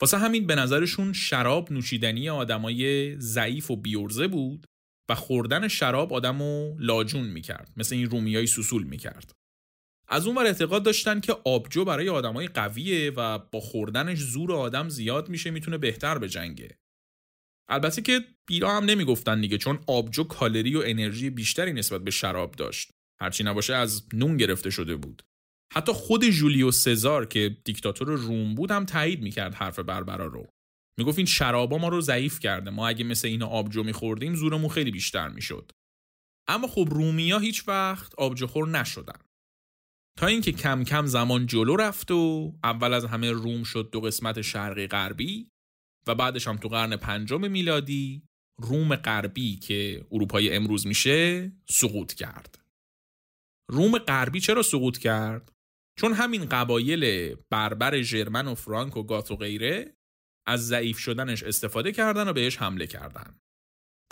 واسه 0.00 0.18
همین 0.18 0.46
به 0.46 0.54
نظرشون 0.54 1.12
شراب 1.12 1.72
نوشیدنی 1.72 2.28
آدمای 2.28 3.16
ضعیف 3.20 3.70
و 3.70 3.76
بیورزه 3.76 4.28
بود 4.28 4.66
و 5.08 5.14
خوردن 5.14 5.68
شراب 5.68 6.12
آدمو 6.12 6.76
لاجون 6.78 7.26
می‌کرد 7.26 7.72
مثل 7.76 7.94
این 7.94 8.10
رومیای 8.10 8.46
سوسول 8.46 8.82
می‌کرد. 8.82 9.32
از 10.08 10.26
اون 10.26 10.38
اعتقاد 10.38 10.82
داشتن 10.82 11.20
که 11.20 11.36
آبجو 11.44 11.84
برای 11.84 12.08
آدمای 12.08 12.46
قویه 12.46 13.10
و 13.10 13.38
با 13.38 13.60
خوردنش 13.60 14.18
زور 14.18 14.52
آدم 14.52 14.88
زیاد 14.88 15.28
میشه 15.28 15.50
می‌تونه 15.50 15.78
بهتر 15.78 16.18
به 16.18 16.28
جنگه. 16.28 16.78
البته 17.68 18.02
که 18.02 18.20
بیرا 18.46 18.76
هم 18.76 18.84
نمی‌گفتن 18.84 19.40
دیگه 19.40 19.58
چون 19.58 19.78
آبجو 19.86 20.24
کالری 20.24 20.76
و 20.76 20.82
انرژی 20.86 21.30
بیشتری 21.30 21.72
نسبت 21.72 22.04
به 22.04 22.10
شراب 22.10 22.52
داشت. 22.52 22.90
هرچی 23.20 23.44
نباشه 23.44 23.74
از 23.74 24.06
نون 24.12 24.36
گرفته 24.36 24.70
شده 24.70 24.96
بود. 24.96 25.22
حتی 25.72 25.92
خود 25.92 26.24
جولیو 26.24 26.70
سزار 26.70 27.26
که 27.26 27.56
دیکتاتور 27.64 28.08
روم 28.08 28.54
بود 28.54 28.70
هم 28.70 28.84
تایید 28.84 29.22
می‌کرد 29.22 29.54
حرف 29.54 29.78
بربرا 29.78 30.26
رو 30.26 30.46
می‌گفت 30.98 31.18
این 31.18 31.26
شرابا 31.26 31.78
ما 31.78 31.88
رو 31.88 32.00
ضعیف 32.00 32.40
کرده 32.40 32.70
ما 32.70 32.88
اگه 32.88 33.04
مثل 33.04 33.28
اینا 33.28 33.46
آبجو 33.46 33.82
میخوردیم 33.82 34.34
زورمون 34.34 34.68
خیلی 34.68 34.90
بیشتر 34.90 35.28
می‌شد 35.28 35.72
اما 36.48 36.68
خب 36.68 36.88
رومیا 36.90 37.38
هیچ 37.38 37.68
وقت 37.68 38.14
آبجوخور 38.14 38.68
نشدن 38.68 39.18
تا 40.18 40.26
اینکه 40.26 40.52
کم 40.52 40.84
کم 40.84 41.06
زمان 41.06 41.46
جلو 41.46 41.76
رفت 41.76 42.10
و 42.10 42.52
اول 42.64 42.92
از 42.92 43.04
همه 43.04 43.32
روم 43.32 43.62
شد 43.62 43.88
دو 43.92 44.00
قسمت 44.00 44.40
شرقی 44.40 44.86
غربی 44.86 45.48
و 46.06 46.14
بعدش 46.14 46.48
هم 46.48 46.56
تو 46.56 46.68
قرن 46.68 46.96
پنجم 46.96 47.50
میلادی 47.50 48.22
روم 48.62 48.96
غربی 48.96 49.56
که 49.56 50.06
اروپای 50.12 50.56
امروز 50.56 50.86
میشه 50.86 51.52
سقوط 51.68 52.12
کرد. 52.12 52.58
روم 53.70 53.98
غربی 53.98 54.40
چرا 54.40 54.62
سقوط 54.62 54.98
کرد؟ 54.98 55.53
چون 55.98 56.12
همین 56.12 56.44
قبایل 56.44 57.34
بربر 57.50 58.02
ژرمن 58.02 58.48
و 58.48 58.54
فرانک 58.54 58.96
و 58.96 59.02
گات 59.02 59.30
و 59.30 59.36
غیره 59.36 59.96
از 60.46 60.66
ضعیف 60.66 60.98
شدنش 60.98 61.42
استفاده 61.42 61.92
کردن 61.92 62.28
و 62.28 62.32
بهش 62.32 62.56
حمله 62.56 62.86
کردن. 62.86 63.40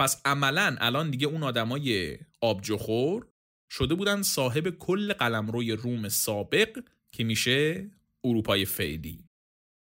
پس 0.00 0.22
عملا 0.24 0.76
الان 0.80 1.10
دیگه 1.10 1.26
اون 1.26 1.42
آدمای 1.42 2.18
آبجوخور 2.40 3.28
شده 3.72 3.94
بودن 3.94 4.22
صاحب 4.22 4.70
کل 4.70 5.12
قلمروی 5.12 5.72
روم 5.72 6.08
سابق 6.08 6.84
که 7.14 7.24
میشه 7.24 7.90
اروپای 8.24 8.64
فعلی. 8.64 9.24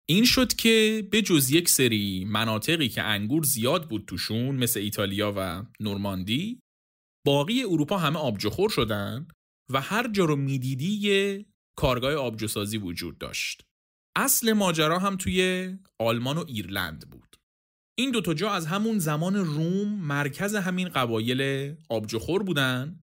این 0.08 0.24
شد 0.24 0.54
که 0.54 1.08
به 1.10 1.22
جز 1.22 1.50
یک 1.50 1.68
سری 1.68 2.24
مناطقی 2.24 2.88
که 2.88 3.02
انگور 3.02 3.42
زیاد 3.42 3.88
بود 3.88 4.04
توشون 4.04 4.56
مثل 4.56 4.80
ایتالیا 4.80 5.34
و 5.36 5.64
نورماندی 5.80 6.60
باقی 7.26 7.62
اروپا 7.62 7.98
همه 7.98 8.18
آبجوخور 8.18 8.70
شدن 8.70 9.28
و 9.72 9.80
هر 9.80 10.08
جا 10.12 10.24
رو 10.24 10.36
می‌دیدی 10.36 10.92
یه 10.92 11.46
کارگاه 11.76 12.14
آبجوسازی 12.14 12.78
وجود 12.78 13.18
داشت. 13.18 13.62
اصل 14.16 14.52
ماجرا 14.52 14.98
هم 14.98 15.16
توی 15.16 15.70
آلمان 15.98 16.38
و 16.38 16.44
ایرلند 16.48 17.10
بود. 17.10 17.36
این 17.98 18.10
دوتا 18.10 18.34
جا 18.34 18.50
از 18.50 18.66
همون 18.66 18.98
زمان 18.98 19.36
روم 19.36 19.88
مرکز 19.88 20.54
همین 20.54 20.88
قبایل 20.88 21.74
آبجوخور 21.88 22.42
بودن 22.42 23.00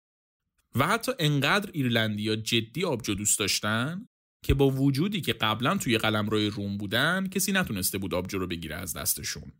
و 0.75 0.87
حتی 0.87 1.11
انقدر 1.19 1.69
ایرلندیا 1.73 2.35
جدی 2.35 2.85
آبجو 2.85 3.13
دوست 3.13 3.39
داشتن 3.39 4.05
که 4.45 4.53
با 4.53 4.69
وجودی 4.69 5.21
که 5.21 5.33
قبلا 5.33 5.77
توی 5.77 5.97
قلمروی 5.97 6.49
روم 6.49 6.77
بودن 6.77 7.27
کسی 7.27 7.51
نتونسته 7.51 7.97
بود 7.97 8.13
آبجو 8.13 8.39
رو 8.39 8.47
بگیره 8.47 8.75
از 8.75 8.93
دستشون. 8.93 9.51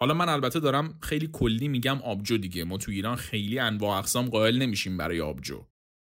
حالا 0.00 0.14
من 0.14 0.28
البته 0.28 0.60
دارم 0.60 0.98
خیلی 1.02 1.28
کلی 1.32 1.68
میگم 1.68 2.02
آبجو 2.02 2.38
دیگه. 2.38 2.64
ما 2.64 2.78
تو 2.78 2.90
ایران 2.90 3.16
خیلی 3.16 3.58
انواع 3.58 3.98
اقسام 3.98 4.28
قائل 4.28 4.58
نمیشیم 4.58 4.96
برای 4.96 5.20
آبجو. 5.20 5.64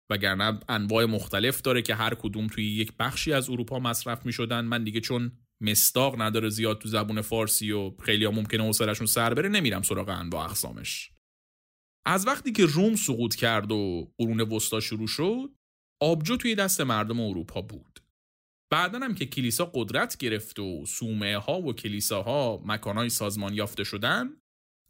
وگرنه 0.10 0.60
انواع 0.70 1.06
مختلف 1.06 1.62
داره 1.62 1.82
که 1.82 1.96
هر 1.96 2.16
کدوم 2.16 2.48
توی 2.48 2.66
یک 2.66 2.94
بخشی 3.00 3.34
از 3.34 3.50
اروپا 3.50 3.80
مصرف 3.80 4.26
می‌شدن 4.26 4.66
من 4.66 4.84
دیگه 4.84 5.02
چون 5.02 5.32
مستاق 5.62 6.22
نداره 6.22 6.50
زیاد 6.50 6.80
تو 6.80 6.90
زبون 6.90 7.22
فارسی 7.22 7.72
و 7.72 7.92
خیلی 8.02 8.26
ها 8.26 8.32
ممکنه 8.32 8.64
حوصلهشون 8.64 9.08
سر 9.08 9.34
بره 9.34 9.50
نمیرم 9.50 9.82
سراغ 9.82 10.10
انواع 10.10 10.46
اقسامش 10.46 11.12
از 12.08 12.28
وقتی 12.28 12.52
که 12.52 12.66
روم 12.66 12.96
سقوط 12.96 13.36
کرد 13.36 13.72
و 13.72 14.12
قرون 14.18 14.42
وسطا 14.42 14.80
شروع 14.80 15.08
شد 15.08 15.50
آبجو 16.02 16.38
توی 16.38 16.56
دست 16.56 16.82
مردم 16.82 17.20
اروپا 17.20 17.62
بود. 17.62 18.00
بعدا 18.72 19.00
هم 19.00 19.16
که 19.16 19.26
کلیسا 19.26 19.72
قدرت 19.74 20.18
گرفت 20.18 20.60
و 20.60 20.86
سومه 20.86 21.38
ها 21.38 21.62
و 21.62 21.74
کلیساها 21.74 22.64
مکانهای 22.66 23.10
سازمان 23.10 23.54
یافته 23.54 23.84
شدن 23.84 24.30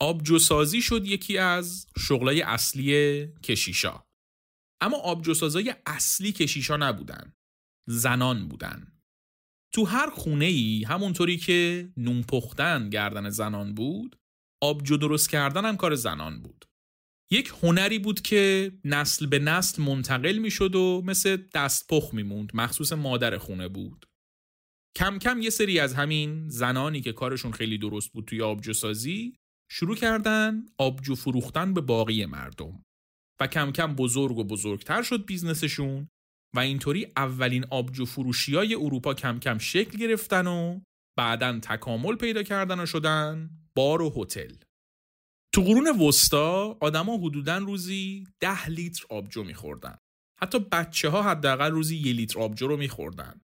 آبجو 0.01 0.39
سازی 0.39 0.81
شد 0.81 1.05
یکی 1.05 1.37
از 1.37 1.87
شغلای 1.99 2.41
اصلی 2.41 3.27
کشیشا. 3.43 4.04
اما 4.81 4.97
آبجوسازای 4.97 5.75
اصلی 5.85 6.31
کشیشا 6.31 6.77
نبودن. 6.77 7.33
زنان 7.87 8.47
بودن. 8.47 8.91
تو 9.73 9.85
هر 9.85 10.09
خونه 10.09 10.45
ای 10.45 10.83
همونطوری 10.83 11.37
که 11.37 11.89
نون 11.97 12.23
پختن 12.23 12.89
گردن 12.89 13.29
زنان 13.29 13.73
بود 13.73 14.19
آبجو 14.63 14.97
درست 14.97 15.29
کردن 15.29 15.65
هم 15.65 15.77
کار 15.77 15.95
زنان 15.95 16.41
بود. 16.41 16.65
یک 17.31 17.53
هنری 17.63 17.99
بود 17.99 18.21
که 18.21 18.71
نسل 18.85 19.25
به 19.25 19.39
نسل 19.39 19.83
منتقل 19.83 20.37
می 20.37 20.51
شد 20.51 20.75
و 20.75 21.01
مثل 21.05 21.37
دستپخت 21.53 22.13
می 22.13 22.23
موند 22.23 22.51
مخصوص 22.53 22.93
مادر 22.93 23.37
خونه 23.37 23.67
بود 23.67 24.05
کم 24.97 25.19
کم 25.19 25.41
یه 25.41 25.49
سری 25.49 25.79
از 25.79 25.93
همین 25.93 26.49
زنانی 26.49 27.01
که 27.01 27.13
کارشون 27.13 27.51
خیلی 27.51 27.77
درست 27.77 28.11
بود 28.11 28.25
توی 28.25 28.41
آبجو 28.41 28.73
سازی 28.73 29.37
شروع 29.71 29.95
کردن 29.95 30.65
آبجو 30.77 31.15
فروختن 31.15 31.73
به 31.73 31.81
باقی 31.81 32.25
مردم 32.25 32.85
و 33.39 33.47
کم 33.47 33.71
کم 33.71 33.95
بزرگ 33.95 34.37
و 34.37 34.43
بزرگتر 34.43 35.01
شد 35.01 35.25
business 35.25 35.81
شون 35.81 36.09
و 36.55 36.59
اینطوری 36.59 37.07
اولین 37.17 37.65
آبجو 37.71 38.05
فروشی 38.05 38.55
های 38.55 38.75
اروپا 38.75 39.13
کم 39.13 39.39
کم 39.39 39.57
شکل 39.57 39.97
گرفتن 39.97 40.47
و 40.47 40.81
بعدا 41.17 41.59
تکامل 41.59 42.15
پیدا 42.15 42.43
کردن 42.43 42.79
و 42.79 42.85
شدن 42.85 43.49
بار 43.75 44.01
و 44.01 44.13
هتل 44.17 44.55
تو 45.55 45.61
قرون 45.61 45.87
وسطا 45.87 46.77
آدما 46.81 47.17
حدودا 47.17 47.57
روزی 47.57 48.27
ده 48.39 48.69
لیتر 48.69 49.05
آبجو 49.09 49.43
میخوردن. 49.43 49.97
حتی 50.41 50.59
بچه 50.59 51.09
ها 51.09 51.23
حداقل 51.23 51.71
روزی 51.71 51.97
یه 51.97 52.13
لیتر 52.13 52.39
آبجو 52.39 52.67
رو 52.67 52.77
میخوردن. 52.77 53.41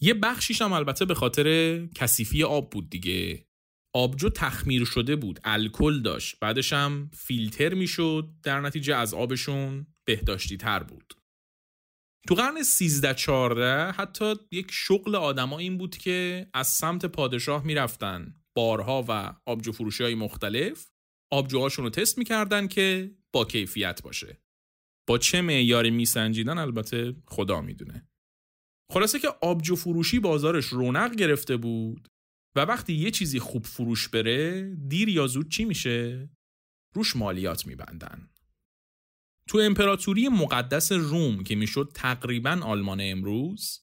یه 0.00 0.14
بخشیش 0.14 0.62
هم 0.62 0.72
البته 0.72 1.04
به 1.04 1.14
خاطر 1.14 1.78
کثیفی 1.86 2.42
آب 2.42 2.70
بود 2.70 2.90
دیگه. 2.90 3.46
آبجو 3.96 4.28
تخمیر 4.28 4.84
شده 4.84 5.16
بود، 5.16 5.40
الکل 5.44 6.02
داشت، 6.02 6.40
بعدش 6.40 6.72
هم 6.72 7.10
فیلتر 7.12 7.74
می‌شد، 7.74 8.28
در 8.42 8.60
نتیجه 8.60 8.96
از 8.96 9.14
آبشون 9.14 9.86
بهداشتی 10.06 10.56
تر 10.56 10.82
بود. 10.82 11.14
تو 12.28 12.34
قرن 12.34 12.62
13 12.62 13.14
14 13.14 13.92
حتی 13.92 14.34
یک 14.52 14.66
شغل 14.70 15.16
آدما 15.16 15.58
این 15.58 15.78
بود 15.78 15.96
که 15.96 16.46
از 16.54 16.68
سمت 16.68 17.06
پادشاه 17.06 17.64
می‌رفتن. 17.66 18.34
بارها 18.56 19.04
و 19.08 19.34
آبجو 19.46 19.72
فروشی 19.72 20.02
های 20.02 20.14
مختلف 20.14 20.90
آبجوهاشون 21.32 21.84
رو 21.84 21.90
تست 21.90 22.18
می‌کردن 22.18 22.68
که 22.68 23.16
با 23.32 23.44
کیفیت 23.44 24.02
باشه. 24.02 24.42
با 25.08 25.18
چه 25.18 25.40
معیاری 25.40 25.90
میسنجیدن 25.90 26.58
البته 26.58 27.16
خدا 27.28 27.60
می‌دونه. 27.60 28.08
خلاصه 28.92 29.18
که 29.18 29.28
آبجو 29.42 29.76
فروشی 29.76 30.18
بازارش 30.18 30.66
رونق 30.66 31.14
گرفته 31.14 31.56
بود. 31.56 32.08
و 32.56 32.60
وقتی 32.60 32.92
یه 32.92 33.10
چیزی 33.10 33.38
خوب 33.38 33.64
فروش 33.64 34.08
بره 34.08 34.74
دیر 34.88 35.08
یا 35.08 35.26
زود 35.26 35.50
چی 35.50 35.64
میشه؟ 35.64 36.30
روش 36.94 37.16
مالیات 37.16 37.66
میبندن. 37.66 38.30
تو 39.48 39.58
امپراتوری 39.58 40.28
مقدس 40.28 40.92
روم 40.92 41.42
که 41.44 41.54
می‌شد 41.54 41.90
تقریبا 41.94 42.60
آلمان 42.62 43.00
امروز 43.02 43.80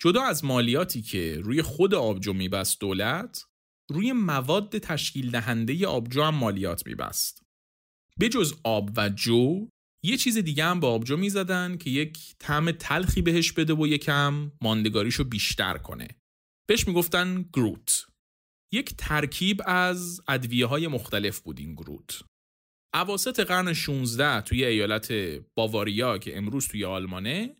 جدا 0.00 0.22
از 0.22 0.44
مالیاتی 0.44 1.02
که 1.02 1.40
روی 1.40 1.62
خود 1.62 1.94
آبجو 1.94 2.32
میبست 2.32 2.80
دولت 2.80 3.44
روی 3.90 4.12
مواد 4.12 4.78
تشکیل 4.78 5.30
دهنده 5.30 5.86
آبجو 5.86 6.22
هم 6.22 6.34
مالیات 6.34 6.86
میبست. 6.86 7.42
جز 8.32 8.54
آب 8.64 8.90
و 8.96 9.08
جو 9.08 9.68
یه 10.04 10.16
چیز 10.16 10.38
دیگه 10.38 10.64
هم 10.64 10.80
به 10.80 10.86
آبجو 10.86 11.16
می‌زدن 11.16 11.76
که 11.76 11.90
یک 11.90 12.18
طعم 12.38 12.70
تلخی 12.70 13.22
بهش 13.22 13.52
بده 13.52 13.74
و 13.74 13.86
یکم 13.86 14.52
ماندگاریشو 14.62 15.24
بیشتر 15.24 15.78
کنه. 15.78 16.08
بهش 16.68 16.88
می‌گفتن 16.88 17.42
گروت. 17.52 18.07
یک 18.72 18.94
ترکیب 18.98 19.62
از 19.66 20.20
ادویه 20.28 20.66
های 20.66 20.86
مختلف 20.86 21.40
بود 21.40 21.58
این 21.58 21.74
گروت 21.74 22.22
اواسط 22.94 23.40
قرن 23.40 23.72
16 23.72 24.40
توی 24.40 24.64
ایالت 24.64 25.12
باواریا 25.54 26.18
که 26.18 26.36
امروز 26.38 26.68
توی 26.68 26.84
آلمانه 26.84 27.56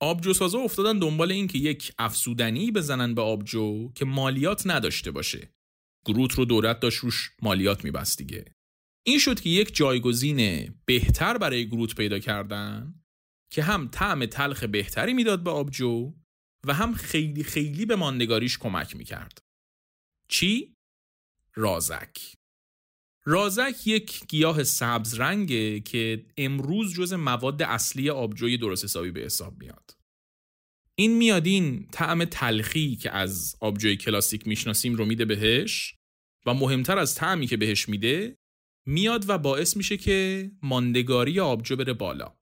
آبجوسازا 0.00 0.58
افتادن 0.58 0.98
دنبال 0.98 1.32
این 1.32 1.46
که 1.46 1.58
یک 1.58 1.92
افسودنی 1.98 2.70
بزنن 2.70 3.14
به 3.14 3.22
آبجو 3.22 3.92
که 3.94 4.04
مالیات 4.04 4.66
نداشته 4.66 5.10
باشه. 5.10 5.54
گروت 6.06 6.32
رو 6.32 6.44
دولت 6.44 6.80
داشت 6.80 6.98
روش 6.98 7.30
مالیات 7.42 7.84
میبست 7.84 8.18
دیگه. 8.18 8.44
این 9.06 9.18
شد 9.18 9.40
که 9.40 9.50
یک 9.50 9.74
جایگزین 9.76 10.70
بهتر 10.84 11.38
برای 11.38 11.68
گروت 11.68 11.94
پیدا 11.94 12.18
کردن 12.18 12.94
که 13.50 13.62
هم 13.62 13.88
طعم 13.88 14.26
تلخ 14.26 14.64
بهتری 14.64 15.14
می‌داد 15.14 15.44
به 15.44 15.50
آبجو 15.50 16.14
و 16.66 16.74
هم 16.74 16.94
خیلی 16.94 17.44
خیلی 17.44 17.86
به 17.86 17.96
ماندگاریش 17.96 18.58
کمک 18.58 18.96
می‌کرد. 18.96 19.43
چی؟ 20.28 20.76
رازک. 21.54 22.18
رازک 23.24 23.86
یک 23.86 24.26
گیاه 24.28 24.64
سبز 24.64 25.14
رنگه 25.14 25.80
که 25.80 26.26
امروز 26.36 26.94
جز 26.94 27.12
مواد 27.12 27.62
اصلی 27.62 28.10
آبجوی 28.10 28.58
درست 28.58 28.84
حسابی 28.84 29.10
به 29.10 29.20
حساب 29.20 29.58
میاد. 29.58 29.96
این 30.94 31.16
میادین 31.16 31.88
طعم 31.92 32.24
تلخی 32.24 32.96
که 32.96 33.10
از 33.10 33.56
آبجوی 33.60 33.96
کلاسیک 33.96 34.46
می‌شناسیم 34.46 34.94
رو 34.94 35.04
میده 35.04 35.24
بهش 35.24 35.94
و 36.46 36.54
مهمتر 36.54 36.98
از 36.98 37.14
طعمی 37.14 37.46
که 37.46 37.56
بهش 37.56 37.88
میده 37.88 38.38
میاد 38.86 39.28
و 39.28 39.38
باعث 39.38 39.76
میشه 39.76 39.96
که 39.96 40.50
ماندگاری 40.62 41.40
آبجو 41.40 41.76
بره 41.76 41.92
بالا. 41.92 42.38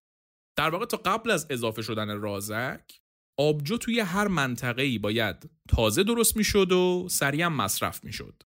در 0.56 0.70
واقع 0.70 0.86
تا 0.86 0.96
قبل 0.96 1.30
از 1.30 1.46
اضافه 1.50 1.82
شدن 1.82 2.20
رازک 2.20 3.01
آبجو 3.38 3.76
توی 3.76 4.00
هر 4.00 4.28
منطقه‌ای 4.28 4.98
باید 4.98 5.50
تازه 5.68 6.02
درست 6.02 6.36
می‌شد 6.36 6.72
و 6.72 7.08
سریع 7.10 7.48
مصرف 7.48 8.04
می‌شد. 8.04 8.42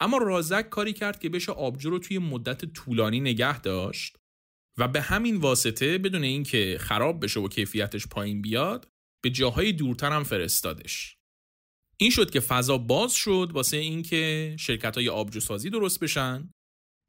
اما 0.00 0.18
رازک 0.18 0.68
کاری 0.68 0.92
کرد 0.92 1.18
که 1.18 1.28
بشه 1.28 1.52
آبجو 1.52 1.90
رو 1.90 1.98
توی 1.98 2.18
مدت 2.18 2.64
طولانی 2.64 3.20
نگه 3.20 3.60
داشت 3.60 4.16
و 4.78 4.88
به 4.88 5.00
همین 5.00 5.36
واسطه 5.36 5.98
بدون 5.98 6.24
اینکه 6.24 6.76
خراب 6.80 7.24
بشه 7.24 7.40
و 7.40 7.48
کیفیتش 7.48 8.06
پایین 8.06 8.42
بیاد 8.42 8.88
به 9.24 9.30
جاهای 9.30 9.72
دورتر 9.72 10.12
هم 10.12 10.22
فرستادش 10.22 11.16
این 11.96 12.10
شد 12.10 12.30
که 12.30 12.40
فضا 12.40 12.78
باز 12.78 13.14
شد 13.14 13.50
واسه 13.52 13.76
اینکه 13.76 14.56
شرکت 14.58 14.96
های 14.96 15.08
آبجو 15.08 15.40
سازی 15.40 15.70
درست 15.70 16.00
بشن 16.00 16.50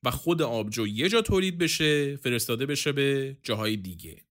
و 0.06 0.12
خود 0.12 0.42
آبجو 0.42 0.88
یه 0.88 1.10
جا 1.10 1.22
تولید 1.22 1.58
بشه 1.58 2.16
فرستاده 2.16 2.66
بشه 2.66 2.92
به 2.92 3.38
جاهای 3.44 3.78
دیگه 3.78 4.26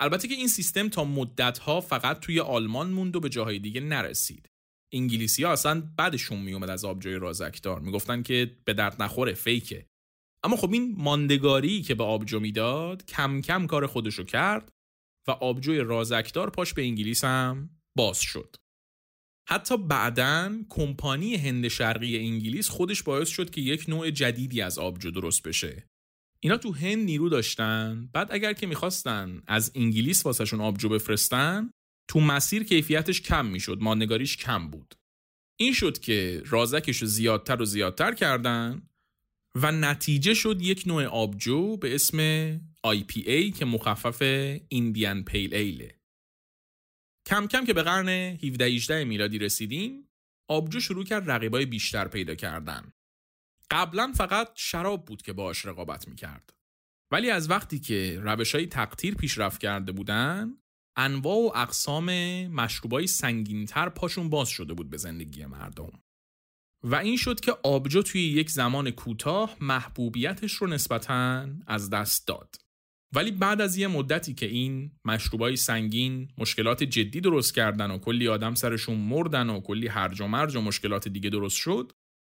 البته 0.00 0.28
که 0.28 0.34
این 0.34 0.48
سیستم 0.48 0.88
تا 0.88 1.04
مدت 1.04 1.58
ها 1.58 1.80
فقط 1.80 2.20
توی 2.20 2.40
آلمان 2.40 2.90
موند 2.90 3.16
و 3.16 3.20
به 3.20 3.28
جاهای 3.28 3.58
دیگه 3.58 3.80
نرسید. 3.80 4.48
انگلیسی 4.92 5.44
ها 5.44 5.52
اصلا 5.52 5.92
بعدشون 5.96 6.38
میومد 6.38 6.70
از 6.70 6.84
آبجوی 6.84 7.14
رازکدار. 7.14 7.80
می‌گفتن 7.80 8.22
که 8.22 8.56
به 8.64 8.74
درد 8.74 9.02
نخوره 9.02 9.34
فیکه. 9.34 9.86
اما 10.42 10.56
خب 10.56 10.72
این 10.72 10.94
ماندگاری 10.98 11.82
که 11.82 11.94
به 11.94 12.04
آبجو 12.04 12.40
می‌داد 12.40 13.06
کم 13.06 13.40
کم 13.40 13.66
کار 13.66 13.86
خودشو 13.86 14.24
کرد 14.24 14.72
و 15.28 15.30
آبجوی 15.30 15.78
رازکدار 15.78 16.50
پاش 16.50 16.74
به 16.74 16.82
انگلیس 16.82 17.24
هم 17.24 17.70
باز 17.96 18.20
شد. 18.20 18.56
حتی 19.48 19.76
بعدا 19.76 20.52
کمپانی 20.68 21.36
هند 21.36 21.68
شرقی 21.68 22.18
انگلیس 22.18 22.68
خودش 22.68 23.02
باعث 23.02 23.28
شد 23.28 23.50
که 23.50 23.60
یک 23.60 23.88
نوع 23.88 24.10
جدیدی 24.10 24.60
از 24.60 24.78
آبجو 24.78 25.10
درست 25.10 25.42
بشه. 25.42 25.86
اینا 26.46 26.56
تو 26.56 26.72
هند 26.72 27.04
نیرو 27.04 27.28
داشتن. 27.28 28.10
بعد 28.12 28.28
اگر 28.32 28.52
که 28.52 28.66
می‌خواستن 28.66 29.42
از 29.46 29.72
انگلیس 29.74 30.26
واسهشون 30.26 30.60
آبجو 30.60 30.88
بفرستن 30.88 31.70
تو 32.10 32.20
مسیر 32.20 32.64
کیفیتش 32.64 33.20
کم 33.20 33.46
می‌شد 33.46 33.78
ماندگاریش 33.80 34.36
کم 34.36 34.70
بود. 34.70 34.94
این 35.60 35.72
شد 35.72 35.98
که 35.98 36.42
رازکش 36.46 36.96
رو 36.96 37.08
زیادتر 37.08 37.62
و 37.62 37.64
زیادتر 37.64 38.14
کردن 38.14 38.82
و 39.54 39.72
نتیجه 39.72 40.34
شد 40.34 40.62
یک 40.62 40.82
نوع 40.86 41.04
آبجو 41.04 41.76
به 41.76 41.94
اسم 41.94 42.58
IPA 42.86 43.58
که 43.58 43.64
مخفف 43.64 44.22
ایندیان 44.68 45.24
پیل 45.24 45.54
ایله 45.54 46.00
کم 47.28 47.46
کم 47.46 47.64
که 47.64 47.72
به 47.72 47.82
قرن 47.82 48.08
17 48.08 48.64
18 48.64 49.04
میلادی 49.04 49.38
رسیدیم 49.38 50.08
آبجو 50.50 50.80
شروع 50.80 51.04
کرد 51.04 51.30
رقیبای 51.30 51.66
بیشتر 51.66 52.08
پیدا 52.08 52.34
کردن. 52.34 52.92
قبلا 53.70 54.12
فقط 54.16 54.52
شراب 54.54 55.04
بود 55.04 55.22
که 55.22 55.32
باش 55.32 55.66
رقابت 55.66 56.08
می‌کرد. 56.08 56.52
ولی 57.12 57.30
از 57.30 57.50
وقتی 57.50 57.80
که 57.80 58.20
روش 58.22 58.54
های 58.54 58.66
تقطیر 58.66 59.14
پیشرفت 59.14 59.60
کرده 59.60 59.92
بودن 59.92 60.58
انواع 60.96 61.36
و 61.36 61.52
اقسام 61.54 62.10
مشروبای 62.46 63.06
سنگینتر 63.06 63.88
پاشون 63.88 64.30
باز 64.30 64.48
شده 64.48 64.74
بود 64.74 64.90
به 64.90 64.96
زندگی 64.96 65.46
مردم. 65.46 66.02
و 66.82 66.94
این 66.94 67.16
شد 67.16 67.40
که 67.40 67.52
آبجو 67.62 68.02
توی 68.02 68.22
یک 68.22 68.50
زمان 68.50 68.90
کوتاه 68.90 69.56
محبوبیتش 69.60 70.52
رو 70.52 70.66
نسبتا 70.66 71.46
از 71.66 71.90
دست 71.90 72.26
داد. 72.26 72.56
ولی 73.14 73.30
بعد 73.30 73.60
از 73.60 73.76
یه 73.76 73.88
مدتی 73.88 74.34
که 74.34 74.46
این 74.46 74.92
مشروبای 75.04 75.56
سنگین 75.56 76.28
مشکلات 76.38 76.82
جدی 76.82 77.20
درست 77.20 77.54
کردن 77.54 77.90
و 77.90 77.98
کلی 77.98 78.28
آدم 78.28 78.54
سرشون 78.54 78.96
مردن 78.96 79.50
و 79.50 79.60
کلی 79.60 79.88
هرج 79.88 80.20
و 80.20 80.26
مرج 80.26 80.56
و 80.56 80.60
مشکلات 80.60 81.08
دیگه 81.08 81.30
درست 81.30 81.56
شد 81.56 81.92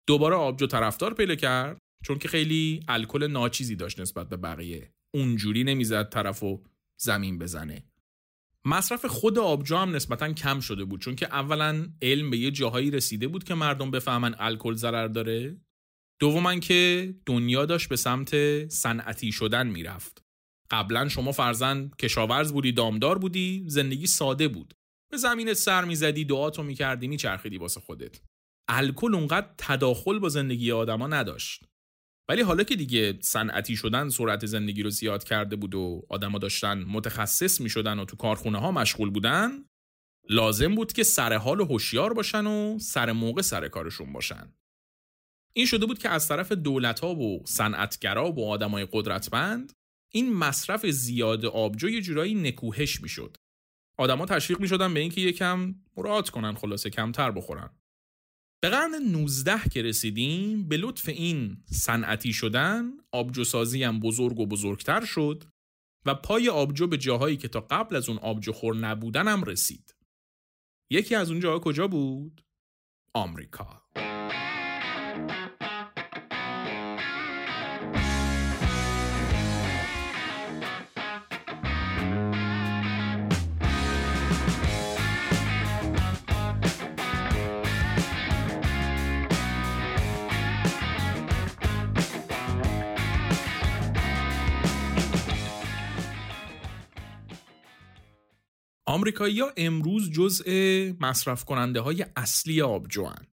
دوباره 0.09 0.35
آبجو 0.35 0.67
طرفدار 0.67 1.13
پیدا 1.13 1.35
کرد 1.35 1.77
چون 2.05 2.19
که 2.19 2.27
خیلی 2.27 2.83
الکل 2.87 3.27
ناچیزی 3.27 3.75
داشت 3.75 3.99
نسبت 3.99 4.29
به 4.29 4.37
بقیه. 4.37 4.91
اونجوری 5.15 5.63
نمی‌زد 5.63 6.09
طرف 6.09 6.43
و 6.43 6.63
زمین 7.01 7.37
بزنه. 7.37 7.83
مصرف 8.65 9.05
خود 9.05 9.39
آبجو 9.39 9.75
هم 9.75 9.95
نسبتا 9.95 10.33
کم 10.33 10.59
شده 10.59 10.85
بود 10.85 11.01
چون 11.01 11.15
که 11.15 11.25
اولا 11.25 11.87
علم 12.01 12.29
به 12.29 12.37
یه 12.37 12.51
جاهایی 12.51 12.91
رسیده 12.91 13.27
بود 13.27 13.43
که 13.43 13.53
مردم 13.53 13.91
بفهمن 13.91 14.35
الکل 14.39 14.73
ضرر 14.73 15.07
داره. 15.07 15.57
دوما 16.21 16.55
که 16.55 17.13
دنیا 17.25 17.65
داشت 17.65 17.89
به 17.89 17.95
سمت 17.95 18.67
صنعتی 18.67 19.31
شدن 19.31 19.67
می‌رفت. 19.67 20.21
قبلا 20.71 21.07
شما 21.09 21.31
فرزن 21.31 21.91
کشاورز 21.99 22.53
بودی 22.53 22.71
دامدار 22.71 23.17
بودی 23.17 23.63
زندگی 23.67 24.07
ساده 24.07 24.47
بود. 24.47 24.73
به 25.11 25.17
زمین 25.17 25.53
سر 25.53 25.85
می‌زدی 25.85 26.25
دعاتو 26.25 26.63
می‌کردی 26.63 27.07
میچرخیدی 27.07 27.57
واسه 27.57 27.79
خودت. 27.79 28.21
الکل 28.69 29.15
اونقدر 29.15 29.47
تداخل 29.57 30.19
با 30.19 30.29
زندگی 30.29 30.71
آدما 30.71 31.07
نداشت 31.07 31.63
ولی 32.29 32.41
حالا 32.41 32.63
که 32.63 32.75
دیگه 32.75 33.17
صنعتی 33.21 33.75
شدن 33.75 34.09
سرعت 34.09 34.45
زندگی 34.45 34.83
رو 34.83 34.89
زیاد 34.89 35.23
کرده 35.23 35.55
بود 35.55 35.75
و 35.75 36.05
آدما 36.09 36.37
داشتن 36.37 36.83
متخصص 36.83 37.61
می 37.61 37.69
شدن 37.69 37.99
و 37.99 38.05
تو 38.05 38.15
کارخونه 38.15 38.59
ها 38.59 38.71
مشغول 38.71 39.09
بودن 39.09 39.65
لازم 40.29 40.75
بود 40.75 40.93
که 40.93 41.03
سر 41.03 41.33
حال 41.33 41.59
و 41.59 41.65
هوشیار 41.65 42.13
باشن 42.13 42.47
و 42.47 42.79
سر 42.79 43.11
موقع 43.11 43.41
سر 43.41 43.67
کارشون 43.67 44.13
باشن 44.13 44.53
این 45.53 45.65
شده 45.65 45.85
بود 45.85 45.99
که 45.99 46.09
از 46.09 46.27
طرف 46.27 46.51
دولت 46.51 46.99
ها 46.99 47.15
و 47.15 47.43
صنعتگرا 47.45 48.31
و 48.31 48.49
آدمای 48.49 48.87
قدرتمند 48.91 49.73
این 50.11 50.33
مصرف 50.33 50.85
زیاد 50.85 51.45
آبجو 51.45 51.89
یه 51.89 52.01
جورایی 52.01 52.35
نکوهش 52.35 53.01
می‌شد. 53.01 53.37
آدما 53.97 54.25
تشویق 54.25 54.59
می 54.59 54.67
شدن 54.67 54.93
به 54.93 54.99
اینکه 54.99 55.21
یکم 55.21 55.75
مراعات 55.97 56.29
کنن 56.29 56.53
خلاصه 56.53 56.89
کمتر 56.89 57.31
بخورن. 57.31 57.78
به 58.61 58.69
قرن 58.69 58.95
19 58.95 59.69
که 59.71 59.81
رسیدیم 59.81 60.67
به 60.67 60.77
لطف 60.77 61.09
این 61.09 61.57
صنعتی 61.65 62.33
شدن 62.33 62.91
آبجوسازی 63.11 63.83
هم 63.83 63.99
بزرگ 63.99 64.39
و 64.39 64.45
بزرگتر 64.45 65.05
شد 65.05 65.43
و 66.05 66.15
پای 66.15 66.49
آبجو 66.49 66.87
به 66.87 66.97
جاهایی 66.97 67.37
که 67.37 67.47
تا 67.47 67.59
قبل 67.59 67.95
از 67.95 68.09
اون 68.09 68.17
آبجو 68.17 68.51
خور 68.51 68.75
نبودن 68.75 69.27
هم 69.27 69.43
رسید. 69.43 69.95
یکی 70.91 71.15
از 71.15 71.31
اون 71.31 71.39
جاها 71.39 71.59
کجا 71.59 71.87
بود؟ 71.87 72.45
آمریکا. 73.13 73.83
آمریکایی‌ها 98.89 99.51
امروز 99.57 100.11
جزء 100.11 100.45
مصرف 100.99 101.45
کننده 101.45 101.79
های 101.79 102.05
اصلی 102.15 102.61
آبجو 102.61 103.05
هن. 103.05 103.27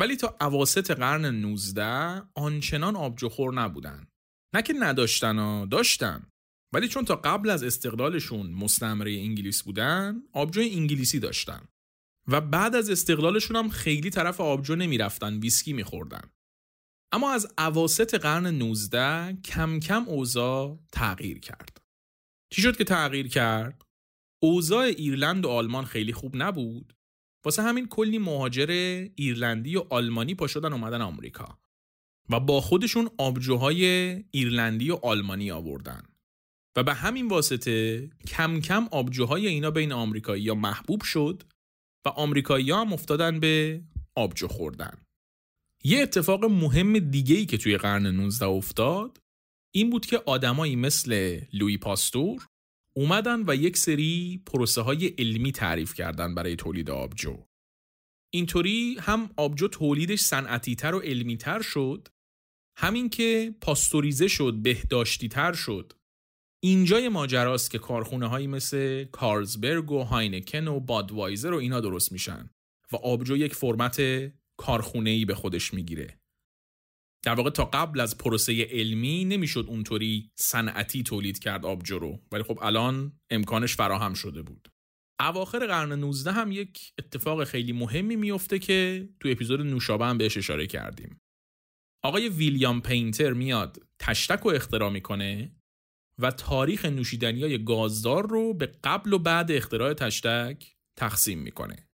ولی 0.00 0.16
تا 0.16 0.36
اواسط 0.40 0.90
قرن 0.90 1.26
19 1.26 2.22
آنچنان 2.34 2.96
آبجوخور 2.96 3.54
نبودن. 3.54 4.06
نه 4.54 4.62
که 4.62 4.72
نداشتن 4.72 5.38
ها 5.38 5.66
داشتن. 5.66 6.26
ولی 6.74 6.88
چون 6.88 7.04
تا 7.04 7.16
قبل 7.16 7.50
از 7.50 7.62
استقلالشون 7.62 8.50
مستعمره 8.50 9.12
انگلیس 9.12 9.62
بودن 9.62 10.22
آبجو 10.32 10.60
انگلیسی 10.60 11.18
داشتن. 11.18 11.68
و 12.28 12.40
بعد 12.40 12.76
از 12.76 12.90
استقلالشون 12.90 13.56
هم 13.56 13.68
خیلی 13.68 14.10
طرف 14.10 14.40
آبجو 14.40 14.76
نمی‌رفتن 14.76 15.38
ویسکی 15.38 15.72
میخوردن. 15.72 16.30
اما 17.12 17.32
از 17.32 17.54
اواسط 17.58 18.14
قرن 18.14 18.46
19 18.46 19.36
کم 19.44 19.80
کم 19.80 20.04
اوضاع 20.08 20.78
تغییر 20.92 21.38
کرد. 21.38 21.80
چی 22.52 22.62
شد 22.62 22.76
که 22.76 22.84
تغییر 22.84 23.28
کرد؟ 23.28 23.89
اوضاع 24.42 24.84
ایرلند 24.84 25.46
و 25.46 25.48
آلمان 25.48 25.84
خیلی 25.84 26.12
خوب 26.12 26.36
نبود. 26.36 26.94
واسه 27.44 27.62
همین 27.62 27.88
کلی 27.88 28.18
مهاجر 28.18 28.70
ایرلندی 29.14 29.76
و 29.76 29.84
آلمانی 29.90 30.34
پا 30.34 30.46
شدن 30.46 30.72
اومدن 30.72 31.02
آمریکا. 31.02 31.58
و 32.30 32.40
با 32.40 32.60
خودشون 32.60 33.10
آبجوهای 33.18 33.84
ایرلندی 34.30 34.90
و 34.90 34.98
آلمانی 35.02 35.50
آوردن. 35.50 36.02
و 36.76 36.82
به 36.82 36.94
همین 36.94 37.28
واسطه 37.28 38.10
کم 38.26 38.60
کم 38.60 38.88
آبجوهای 38.90 39.46
اینا 39.46 39.70
بین 39.70 39.92
آمریکایی 39.92 40.42
یا 40.42 40.54
محبوب 40.54 41.02
شد 41.02 41.42
و 42.04 42.08
آمریکایی 42.08 42.70
هم 42.70 42.92
افتادن 42.92 43.40
به 43.40 43.82
آبجو 44.14 44.48
خوردن. 44.48 45.04
یه 45.84 46.02
اتفاق 46.02 46.44
مهم 46.44 46.98
دیگه 46.98 47.36
ای 47.36 47.46
که 47.46 47.58
توی 47.58 47.76
قرن 47.76 48.06
19 48.06 48.46
افتاد 48.46 49.18
این 49.74 49.90
بود 49.90 50.06
که 50.06 50.22
آدمایی 50.26 50.76
مثل 50.76 51.40
لوی 51.52 51.76
پاستور 51.76 52.49
اومدن 53.00 53.44
و 53.46 53.54
یک 53.54 53.76
سری 53.76 54.42
پروسه 54.46 54.80
های 54.80 55.06
علمی 55.06 55.52
تعریف 55.52 55.94
کردن 55.94 56.34
برای 56.34 56.56
تولید 56.56 56.90
آبجو. 56.90 57.46
اینطوری 58.34 58.96
هم 59.00 59.30
آبجو 59.36 59.68
تولیدش 59.68 60.20
صنعتی 60.20 60.74
تر 60.74 60.94
و 60.94 60.98
علمی 60.98 61.36
تر 61.36 61.62
شد 61.62 62.08
همین 62.76 63.08
که 63.08 63.54
پاستوریزه 63.60 64.28
شد 64.28 64.54
بهداشتی 64.62 65.28
تر 65.28 65.52
شد 65.52 65.92
اینجای 66.62 67.08
ماجراست 67.08 67.70
که 67.70 67.78
کارخونه 67.78 68.26
هایی 68.26 68.46
مثل 68.46 69.04
کارلزبرگ 69.04 69.90
و 69.90 70.02
هاینکن 70.02 70.68
و 70.68 70.80
بادوایزر 70.80 71.52
و 71.52 71.56
اینا 71.56 71.80
درست 71.80 72.12
میشن 72.12 72.50
و 72.92 72.96
آبجو 72.96 73.36
یک 73.36 73.54
فرمت 73.54 74.02
کارخونه 74.56 75.10
ای 75.10 75.24
به 75.24 75.34
خودش 75.34 75.74
می‌گیره. 75.74 76.19
در 77.24 77.34
واقع 77.34 77.50
تا 77.50 77.64
قبل 77.64 78.00
از 78.00 78.18
پروسه 78.18 78.64
علمی 78.70 79.24
نمی‌شد 79.24 79.64
اونطوری 79.68 80.30
صنعتی 80.34 81.02
تولید 81.02 81.38
کرد 81.38 81.66
آبجو 81.66 81.98
رو 81.98 82.22
ولی 82.32 82.42
خب 82.42 82.58
الان 82.62 83.20
امکانش 83.30 83.74
فراهم 83.76 84.14
شده 84.14 84.42
بود. 84.42 84.68
اواخر 85.20 85.66
قرن 85.66 85.92
19 85.92 86.32
هم 86.32 86.52
یک 86.52 86.92
اتفاق 86.98 87.44
خیلی 87.44 87.72
مهمی 87.72 88.16
میفته 88.16 88.58
که 88.58 89.08
تو 89.20 89.28
اپیزود 89.28 89.60
نوشابه 89.60 90.06
هم 90.06 90.18
بهش 90.18 90.36
اشاره 90.36 90.66
کردیم. 90.66 91.20
آقای 92.04 92.28
ویلیام 92.28 92.80
پینتر 92.80 93.32
میاد 93.32 93.82
تشتک 93.98 94.40
رو 94.40 94.50
اختراع 94.50 94.90
می‌کنه 94.90 95.56
و 96.18 96.30
تاریخ 96.30 96.84
نوشیدنی 96.84 97.42
های 97.42 97.64
گازدار 97.64 98.28
رو 98.28 98.54
به 98.54 98.66
قبل 98.84 99.12
و 99.12 99.18
بعد 99.18 99.52
اختراع 99.52 99.94
تشتک 99.94 100.76
تقسیم 100.98 101.38
می‌کنه. 101.38 101.88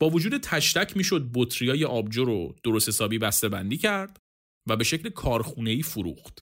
با 0.00 0.10
وجود 0.10 0.36
تشتک 0.36 0.96
می‌شد 0.96 1.30
بطریای 1.34 1.84
آبجو 1.84 2.24
رو 2.24 2.56
درست 2.64 2.88
حسابی 2.88 3.18
بسته 3.18 3.48
بندی 3.48 3.76
کرد 3.76 4.21
و 4.68 4.76
به 4.76 4.84
شکل 4.84 5.08
کارخونه‌ای 5.08 5.82
فروخت. 5.82 6.38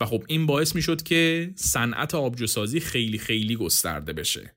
و 0.00 0.06
خب 0.06 0.24
این 0.28 0.46
باعث 0.46 0.74
می‌شد 0.74 1.02
که 1.02 1.52
صنعت 1.56 2.14
آبجوسازی 2.14 2.80
خیلی 2.80 3.18
خیلی 3.18 3.56
گسترده 3.56 4.12
بشه. 4.12 4.56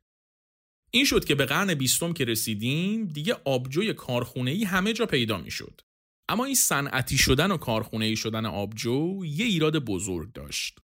این 0.94 1.06
شد 1.06 1.26
که 1.26 1.36
به 1.36 1.46
قرن 1.46 1.74
بیستم 1.74 2.14
که 2.14 2.26
رسیدیم 2.26 3.06
دیگه 3.06 3.34
آبجوی 3.46 3.94
کارخونه‌ای 3.94 4.64
همه 4.64 4.94
جا 4.94 5.06
پیدا 5.06 5.38
می‌شد. 5.38 5.82
اما 6.30 6.46
این 6.46 6.56
صنعتی 6.56 7.18
شدن 7.18 7.52
و 7.52 7.58
کارخونه‌ای 7.58 8.16
شدن 8.16 8.46
آبجو 8.46 9.26
یه 9.26 9.46
ایراد 9.46 9.80
بزرگ 9.80 10.32
داشت. 10.32 10.80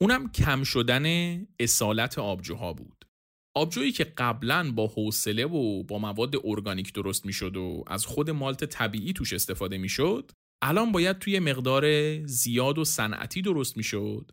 اونم 0.00 0.32
کم 0.32 0.64
شدن 0.64 1.06
اصالت 1.58 2.18
آبجوها 2.18 2.72
بود. 2.72 3.04
آبجویی 3.56 3.92
که 3.92 4.04
قبلا 4.04 4.72
با 4.72 4.86
حوصله 4.86 5.44
و 5.46 5.82
با 5.82 5.98
مواد 5.98 6.34
ارگانیک 6.44 6.92
درست 6.92 7.26
می‌شد 7.26 7.56
و 7.56 7.84
از 7.86 8.06
خود 8.06 8.30
مالت 8.30 8.64
طبیعی 8.64 9.12
توش 9.12 9.32
استفاده 9.32 9.78
می‌شد 9.78 10.30
الان 10.62 10.92
باید 10.92 11.18
توی 11.18 11.38
مقدار 11.38 11.84
زیاد 12.26 12.78
و 12.78 12.84
صنعتی 12.84 13.42
درست 13.42 13.76
می‌شد 13.76 14.32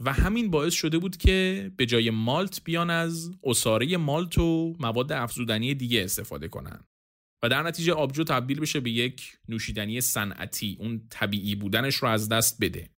و 0.00 0.12
همین 0.12 0.50
باعث 0.50 0.74
شده 0.74 0.98
بود 0.98 1.16
که 1.16 1.70
به 1.76 1.86
جای 1.86 2.10
مالت 2.10 2.64
بیان 2.64 2.90
از 2.90 3.30
اساره 3.44 3.96
مالت 3.96 4.38
و 4.38 4.76
مواد 4.80 5.12
افزودنی 5.12 5.74
دیگه 5.74 6.04
استفاده 6.04 6.48
کنن. 6.48 6.84
و 7.42 7.48
در 7.48 7.62
نتیجه 7.62 7.92
آبجو 7.92 8.24
تبدیل 8.24 8.60
بشه 8.60 8.80
به 8.80 8.90
یک 8.90 9.38
نوشیدنی 9.48 10.00
صنعتی 10.00 10.76
اون 10.80 11.06
طبیعی 11.10 11.54
بودنش 11.54 11.94
رو 11.94 12.08
از 12.08 12.28
دست 12.28 12.58
بده. 12.60 12.90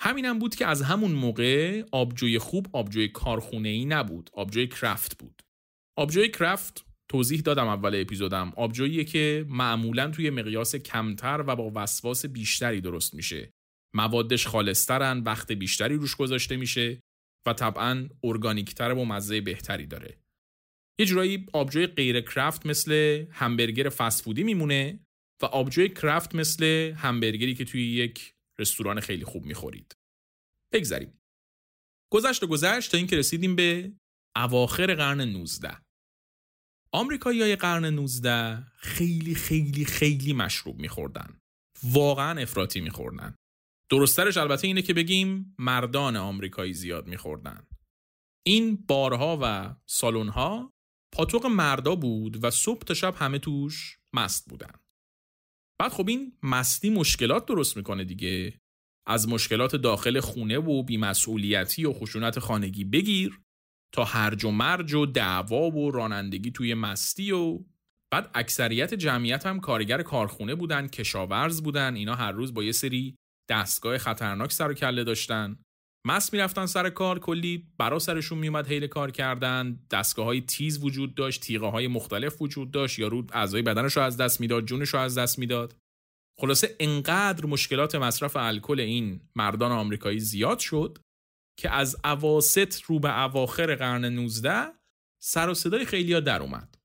همینم 0.00 0.38
بود 0.38 0.54
که 0.54 0.66
از 0.66 0.82
همون 0.82 1.12
موقع 1.12 1.84
آبجوی 1.92 2.38
خوب 2.38 2.66
آبجوی 2.72 3.08
کارخونه 3.08 3.68
ای 3.68 3.84
نبود 3.84 4.30
آبجوی 4.32 4.66
کرافت 4.66 5.18
بود. 5.18 5.42
آبجوی 5.98 6.28
کرافت 6.28 6.84
توضیح 7.08 7.40
دادم 7.40 7.68
اول 7.68 8.00
اپیزودم 8.00 8.52
آبجوییه 8.56 9.04
که 9.04 9.46
معمولا 9.48 10.10
توی 10.10 10.30
مقیاس 10.30 10.76
کمتر 10.76 11.44
و 11.46 11.56
با 11.56 11.72
وسواس 11.74 12.26
بیشتری 12.26 12.80
درست 12.80 13.14
میشه 13.14 13.52
موادش 13.94 14.46
خالصترن 14.46 15.20
وقت 15.20 15.52
بیشتری 15.52 15.94
روش 15.94 16.16
گذاشته 16.16 16.56
میشه 16.56 17.00
و 17.46 17.52
طبعا 17.52 18.08
ارگانیکتر 18.24 18.92
و 18.92 19.04
مزه 19.04 19.40
بهتری 19.40 19.86
داره 19.86 20.18
یه 21.00 21.06
جورایی 21.06 21.46
آبجوی 21.52 21.86
غیر 21.86 22.20
کرافت 22.20 22.66
مثل 22.66 23.24
همبرگر 23.30 23.88
فسفودی 23.88 24.42
میمونه 24.42 25.00
و 25.42 25.46
آبجوی 25.46 25.88
کرافت 25.88 26.34
مثل 26.34 26.92
همبرگری 26.96 27.54
که 27.54 27.64
توی 27.64 27.92
یک 27.92 28.34
رستوران 28.58 29.00
خیلی 29.00 29.24
خوب 29.24 29.44
می‌خورید. 29.44 29.96
بگذریم. 30.72 31.20
گذشت 32.12 32.42
و 32.42 32.46
گذشت 32.46 32.90
تا 32.90 32.98
اینکه 32.98 33.16
رسیدیم 33.16 33.56
به 33.56 33.92
اواخر 34.36 34.94
قرن 34.94 35.20
19. 35.20 35.87
آمریکایی 36.92 37.42
های 37.42 37.56
قرن 37.56 37.84
19 37.84 38.66
خیلی 38.76 39.34
خیلی 39.34 39.84
خیلی 39.84 40.32
مشروب 40.32 40.78
میخوردن. 40.78 41.38
واقعا 41.82 42.40
افراطی 42.40 42.80
میخوردن. 42.80 43.34
درسترش 43.90 44.36
البته 44.36 44.66
اینه 44.66 44.82
که 44.82 44.94
بگیم 44.94 45.54
مردان 45.58 46.16
آمریکایی 46.16 46.74
زیاد 46.74 47.06
میخوردن. 47.06 47.66
این 48.46 48.76
بارها 48.76 49.38
و 49.42 49.74
سالن‌ها 49.88 50.72
پاتوق 51.12 51.46
مردا 51.46 51.94
بود 51.94 52.44
و 52.44 52.50
صبح 52.50 52.82
تا 52.82 52.94
شب 52.94 53.14
همه 53.16 53.38
توش 53.38 53.98
مست 54.14 54.48
بودن. 54.48 54.72
بعد 55.80 55.92
خب 55.92 56.08
این 56.08 56.38
مستی 56.42 56.90
مشکلات 56.90 57.46
درست 57.46 57.76
می‌کنه 57.76 58.04
دیگه 58.04 58.60
از 59.06 59.28
مشکلات 59.28 59.76
داخل 59.76 60.20
خونه 60.20 60.58
و 60.58 60.82
بیمسئولیتی 60.82 61.84
و 61.84 61.92
خشونت 61.92 62.38
خانگی 62.38 62.84
بگیر 62.84 63.40
تا 63.92 64.04
هرج 64.04 64.44
و 64.44 64.50
مرج 64.50 64.94
و 64.94 65.06
دعوا 65.06 65.70
و 65.70 65.90
رانندگی 65.90 66.50
توی 66.50 66.74
مستی 66.74 67.32
و 67.32 67.58
بعد 68.12 68.30
اکثریت 68.34 68.94
جمعیت 68.94 69.46
هم 69.46 69.60
کارگر 69.60 70.02
کارخونه 70.02 70.54
بودن 70.54 70.86
کشاورز 70.86 71.62
بودن 71.62 71.94
اینا 71.94 72.14
هر 72.14 72.32
روز 72.32 72.54
با 72.54 72.64
یه 72.64 72.72
سری 72.72 73.16
دستگاه 73.50 73.98
خطرناک 73.98 74.52
سر 74.52 74.70
و 74.70 74.74
کله 74.74 75.04
داشتن. 75.04 75.58
مست 76.06 76.32
می‌رفتن 76.32 76.66
سر 76.66 76.90
کار 76.90 77.18
کلی 77.18 77.68
برا 77.78 77.98
سرشون 77.98 78.38
میومد 78.38 78.66
حیل 78.66 78.86
کار 78.86 79.10
کردن 79.10 79.78
دستگاه 79.90 80.26
های 80.26 80.40
تیز 80.40 80.84
وجود 80.84 81.14
داشت 81.14 81.40
تیغه 81.40 81.66
های 81.66 81.88
مختلف 81.88 82.42
وجود 82.42 82.70
داشت 82.70 82.98
یا 82.98 83.08
رو 83.08 83.26
اعضای 83.32 83.62
بدنش 83.62 83.96
رو 83.96 84.02
از 84.02 84.16
دست 84.16 84.40
می‌داد 84.40 84.64
جونش 84.64 84.88
رو 84.88 85.00
از 85.00 85.18
دست 85.18 85.38
می‌داد. 85.38 85.76
خلاصه 86.40 86.76
انقدر 86.80 87.46
مشکلات 87.46 87.94
مصرف 87.94 88.36
الکل 88.36 88.80
این 88.80 89.20
مردان 89.36 89.72
آمریکایی 89.72 90.20
زیاد 90.20 90.58
شد 90.58 90.98
که 91.58 91.70
از 91.70 91.96
اواسط 92.04 92.82
رو 92.82 92.98
به 93.00 93.22
اواخر 93.22 93.74
قرن 93.74 94.04
19 94.04 94.72
سر 95.22 95.48
و 95.48 95.54
صدای 95.54 95.84
خیلی 95.84 96.20
در 96.20 96.42
اومد. 96.42 96.78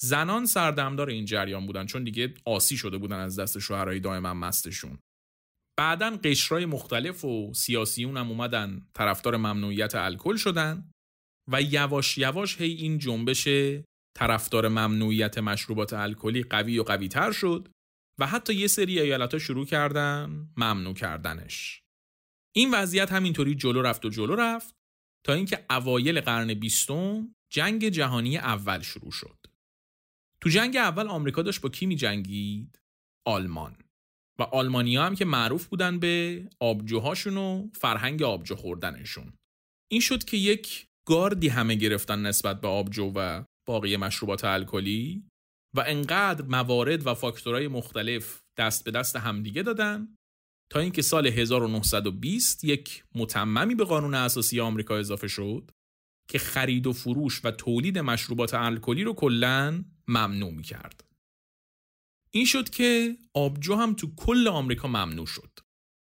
زنان 0.00 0.46
سردمدار 0.46 1.08
این 1.08 1.24
جریان 1.24 1.66
بودن 1.66 1.86
چون 1.86 2.04
دیگه 2.04 2.34
آسی 2.44 2.76
شده 2.76 2.98
بودن 2.98 3.18
از 3.18 3.38
دست 3.38 3.58
شوهرای 3.58 4.00
دائما 4.00 4.34
مستشون. 4.34 4.98
بعدا 5.78 6.18
قشرهای 6.24 6.66
مختلف 6.66 7.24
و 7.24 7.52
سیاسیون 7.54 8.16
هم 8.16 8.30
اومدن 8.30 8.88
طرفدار 8.94 9.36
ممنوعیت 9.36 9.94
الکل 9.94 10.36
شدن 10.36 10.90
و 11.52 11.62
یواش 11.62 12.18
یواش 12.18 12.60
هی 12.60 12.72
این 12.72 12.98
جنبش 12.98 13.48
طرفدار 14.16 14.68
ممنوعیت 14.68 15.38
مشروبات 15.38 15.92
الکلی 15.92 16.42
قوی 16.42 16.78
و 16.78 16.82
قوی 16.82 17.08
تر 17.08 17.32
شد 17.32 17.68
و 18.18 18.26
حتی 18.26 18.54
یه 18.54 18.66
سری 18.66 19.00
ایالت 19.00 19.32
ها 19.32 19.38
شروع 19.38 19.66
کردن 19.66 20.48
ممنوع 20.56 20.94
کردنش. 20.94 21.82
این 22.56 22.70
وضعیت 22.70 23.12
همینطوری 23.12 23.54
جلو 23.54 23.82
رفت 23.82 24.04
و 24.04 24.08
جلو 24.08 24.34
رفت 24.34 24.74
تا 25.26 25.32
اینکه 25.32 25.64
اوایل 25.70 26.20
قرن 26.20 26.54
بیستم 26.54 27.34
جنگ 27.52 27.88
جهانی 27.88 28.38
اول 28.38 28.80
شروع 28.80 29.10
شد. 29.10 29.36
تو 30.42 30.50
جنگ 30.50 30.76
اول 30.76 31.08
آمریکا 31.08 31.42
داشت 31.42 31.60
با 31.60 31.68
کی 31.68 31.86
می 31.86 31.96
جنگید؟ 31.96 32.80
آلمان. 33.26 33.76
و 34.38 34.42
آلمانیا 34.42 35.06
هم 35.06 35.14
که 35.14 35.24
معروف 35.24 35.66
بودن 35.66 35.98
به 35.98 36.44
آبجوهاشون 36.60 37.36
و 37.36 37.68
فرهنگ 37.74 38.22
آبجو 38.22 38.56
خوردنشون. 38.56 39.32
این 39.90 40.00
شد 40.00 40.24
که 40.24 40.36
یک 40.36 40.86
گاردی 41.06 41.48
همه 41.48 41.74
گرفتن 41.74 42.26
نسبت 42.26 42.60
به 42.60 42.68
آبجو 42.68 43.12
و 43.16 43.44
باقی 43.68 43.96
مشروبات 43.96 44.44
الکلی 44.44 45.24
و 45.76 45.84
انقدر 45.86 46.44
موارد 46.44 47.06
و 47.06 47.14
فاکتورهای 47.14 47.68
مختلف 47.68 48.40
دست 48.58 48.84
به 48.84 48.90
دست 48.90 49.16
همدیگه 49.16 49.62
دادن 49.62 50.16
تا 50.72 50.80
اینکه 50.80 51.02
سال 51.02 51.26
1920 51.26 52.64
یک 52.64 53.04
متممی 53.14 53.74
به 53.74 53.84
قانون 53.84 54.14
اساسی 54.14 54.60
آمریکا 54.60 54.96
اضافه 54.96 55.28
شد 55.28 55.70
که 56.28 56.38
خرید 56.38 56.86
و 56.86 56.92
فروش 56.92 57.44
و 57.44 57.50
تولید 57.50 57.98
مشروبات 57.98 58.54
الکلی 58.54 59.04
رو 59.04 59.12
کلا 59.12 59.84
ممنوع 60.08 60.50
می 60.50 60.62
کرد. 60.62 61.04
این 62.32 62.44
شد 62.44 62.70
که 62.70 63.16
آبجو 63.34 63.74
هم 63.74 63.94
تو 63.94 64.14
کل 64.16 64.48
آمریکا 64.48 64.88
ممنوع 64.88 65.26
شد. 65.26 65.58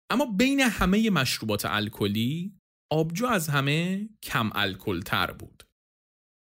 اما 0.09 0.25
بین 0.25 0.59
همه 0.59 1.09
مشروبات 1.09 1.65
الکلی 1.65 2.59
آبجو 2.91 3.25
از 3.25 3.49
همه 3.49 4.09
کم 4.23 4.49
الکل 4.55 5.01
تر 5.01 5.31
بود. 5.31 5.63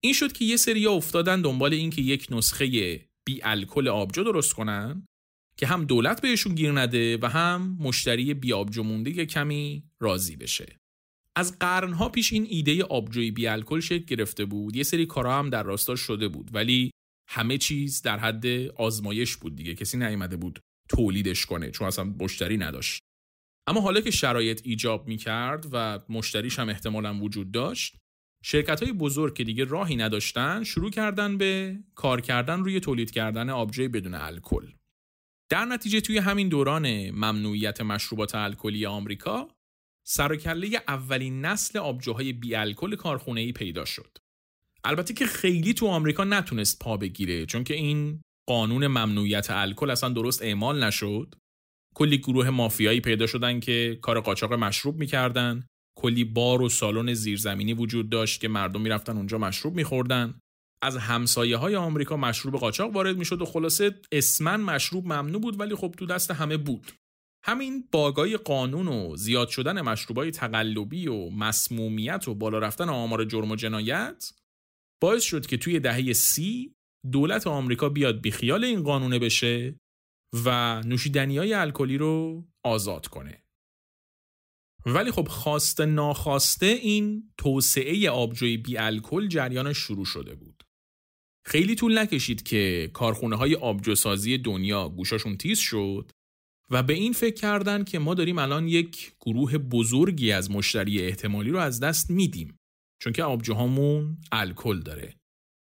این 0.03 0.13
شد 0.13 0.31
که 0.31 0.45
یه 0.45 0.57
سری 0.57 0.87
افتادن 0.87 1.41
دنبال 1.41 1.73
اینکه 1.73 2.01
یک 2.01 2.27
نسخه 2.31 3.09
بی 3.27 3.43
الکل 3.43 3.87
آبجو 3.87 4.23
درست 4.23 4.53
کنن 4.53 5.07
که 5.57 5.67
هم 5.67 5.85
دولت 5.85 6.21
بهشون 6.21 6.55
گیر 6.55 6.71
نده 6.71 7.17
و 7.21 7.25
هم 7.25 7.77
مشتری 7.79 8.33
بی 8.33 8.53
آبجو 8.53 8.83
مونده 8.83 9.25
کمی 9.25 9.83
راضی 9.99 10.35
بشه. 10.35 10.79
از 11.35 11.59
قرنها 11.59 12.09
پیش 12.09 12.33
این 12.33 12.47
ایده 12.49 12.83
آبجوی 12.83 13.31
بی 13.31 13.47
الکل 13.47 13.79
شکل 13.79 14.05
گرفته 14.05 14.45
بود. 14.45 14.75
یه 14.75 14.83
سری 14.83 15.05
کارا 15.05 15.39
هم 15.39 15.49
در 15.49 15.63
راستاش 15.63 15.99
شده 15.99 16.27
بود 16.27 16.49
ولی 16.53 16.91
همه 17.27 17.57
چیز 17.57 18.01
در 18.01 18.19
حد 18.19 18.45
آزمایش 18.75 19.35
بود 19.35 19.55
دیگه 19.55 19.75
کسی 19.75 19.97
نیامده 19.97 20.37
بود 20.37 20.59
تولیدش 20.89 21.45
کنه 21.45 21.71
چون 21.71 21.87
اصلا 21.87 22.13
مشتری 22.19 22.57
نداشت. 22.57 23.01
اما 23.67 23.81
حالا 23.81 24.01
که 24.01 24.11
شرایط 24.11 24.61
ایجاب 24.63 25.07
می 25.07 25.17
کرد 25.17 25.65
و 25.71 25.99
مشتریش 26.09 26.59
هم 26.59 26.69
احتمالا 26.69 27.19
وجود 27.19 27.51
داشت 27.51 27.97
شرکت 28.43 28.83
های 28.83 28.91
بزرگ 28.91 29.33
که 29.33 29.43
دیگه 29.43 29.63
راهی 29.63 29.95
نداشتن 29.95 30.63
شروع 30.63 30.91
کردن 30.91 31.37
به 31.37 31.79
کار 31.95 32.21
کردن 32.21 32.59
روی 32.59 32.79
تولید 32.79 33.11
کردن 33.11 33.49
آبجوی 33.49 33.87
بدون 33.87 34.13
الکل. 34.13 34.67
در 35.49 35.65
نتیجه 35.65 36.01
توی 36.01 36.17
همین 36.17 36.49
دوران 36.49 37.09
ممنوعیت 37.09 37.81
مشروبات 37.81 38.35
الکلی 38.35 38.85
آمریکا 38.85 39.47
سرکله 40.07 40.81
اولین 40.87 41.45
نسل 41.45 41.79
آبجوهای 41.79 42.33
بی 42.33 42.55
الکل 42.55 42.95
کارخونه 42.95 43.41
ای 43.41 43.51
پیدا 43.51 43.85
شد. 43.85 44.17
البته 44.83 45.13
که 45.13 45.25
خیلی 45.25 45.73
تو 45.73 45.87
آمریکا 45.87 46.23
نتونست 46.23 46.79
پا 46.79 46.97
بگیره 46.97 47.45
چون 47.45 47.63
که 47.63 47.73
این 47.73 48.21
قانون 48.49 48.87
ممنوعیت 48.87 49.47
الکل 49.49 49.89
اصلا 49.89 50.09
درست 50.09 50.41
اعمال 50.41 50.83
نشد. 50.83 51.35
کلی 51.95 52.17
گروه 52.17 52.49
مافیایی 52.49 53.01
پیدا 53.01 53.27
شدن 53.27 53.59
که 53.59 53.99
کار 54.01 54.19
قاچاق 54.19 54.53
مشروب 54.53 54.95
می‌کردن. 54.95 55.67
کلی 55.97 56.23
بار 56.23 56.61
و 56.61 56.69
سالن 56.69 57.13
زیرزمینی 57.13 57.73
وجود 57.73 58.09
داشت 58.09 58.41
که 58.41 58.47
مردم 58.47 58.81
می‌رفتن 58.81 59.17
اونجا 59.17 59.37
مشروب 59.37 59.75
میخوردن. 59.75 60.39
از 60.81 60.97
همسایه 60.97 61.57
های 61.57 61.75
آمریکا 61.75 62.17
مشروب 62.17 62.55
قاچاق 62.55 62.95
وارد 62.95 63.17
می‌شد 63.17 63.41
و 63.41 63.45
خلاصه 63.45 64.01
اسمن 64.11 64.61
مشروب 64.61 65.05
ممنوع 65.05 65.41
بود 65.41 65.59
ولی 65.59 65.75
خب 65.75 65.95
تو 65.97 66.05
دست 66.05 66.31
همه 66.31 66.57
بود. 66.57 66.91
همین 67.45 67.87
باگای 67.91 68.37
قانون 68.37 68.87
و 68.87 69.15
زیاد 69.15 69.49
شدن 69.49 69.81
مشروبای 69.81 70.31
تقلبی 70.31 71.07
و 71.07 71.29
مسمومیت 71.29 72.27
و 72.27 72.35
بالا 72.35 72.59
رفتن 72.59 72.89
آمار 72.89 73.25
جرم 73.25 73.51
و 73.51 73.55
جنایت 73.55 74.33
باعث 75.01 75.23
شد 75.23 75.45
که 75.45 75.57
توی 75.57 75.79
دهه 75.79 76.13
سی 76.13 76.75
دولت 77.11 77.47
آمریکا 77.47 77.89
بیاد 77.89 78.21
بیخیال 78.21 78.63
این 78.63 78.83
قانونه 78.83 79.19
بشه 79.19 79.79
و 80.45 80.81
نوشیدنی 80.85 81.37
های 81.37 81.53
الکلی 81.53 81.97
رو 81.97 82.45
آزاد 82.63 83.07
کنه. 83.07 83.43
ولی 84.85 85.11
خب 85.11 85.27
خواسته 85.27 85.85
ناخواسته 85.85 86.65
این 86.65 87.33
توسعه 87.37 88.09
آبجوی 88.09 88.57
بی 88.57 88.77
الکل 88.77 89.27
جریان 89.27 89.73
شروع 89.73 90.05
شده 90.05 90.35
بود. 90.35 90.54
خیلی 91.47 91.75
طول 91.75 91.97
نکشید 91.97 92.43
که 92.43 92.89
کارخونه 92.93 93.35
های 93.35 93.55
آبجوسازی 93.55 94.37
دنیا 94.37 94.89
گوشاشون 94.89 95.37
تیز 95.37 95.59
شد 95.59 96.11
و 96.71 96.83
به 96.83 96.93
این 96.93 97.13
فکر 97.13 97.35
کردن 97.35 97.83
که 97.83 97.99
ما 97.99 98.13
داریم 98.13 98.39
الان 98.39 98.67
یک 98.67 99.13
گروه 99.19 99.57
بزرگی 99.57 100.31
از 100.31 100.51
مشتری 100.51 101.01
احتمالی 101.01 101.49
رو 101.49 101.59
از 101.59 101.79
دست 101.79 102.11
میدیم. 102.11 102.57
چون 103.01 103.13
که 103.13 103.23
آبجوهامون 103.23 104.17
الکل 104.31 104.79
داره. 104.79 105.13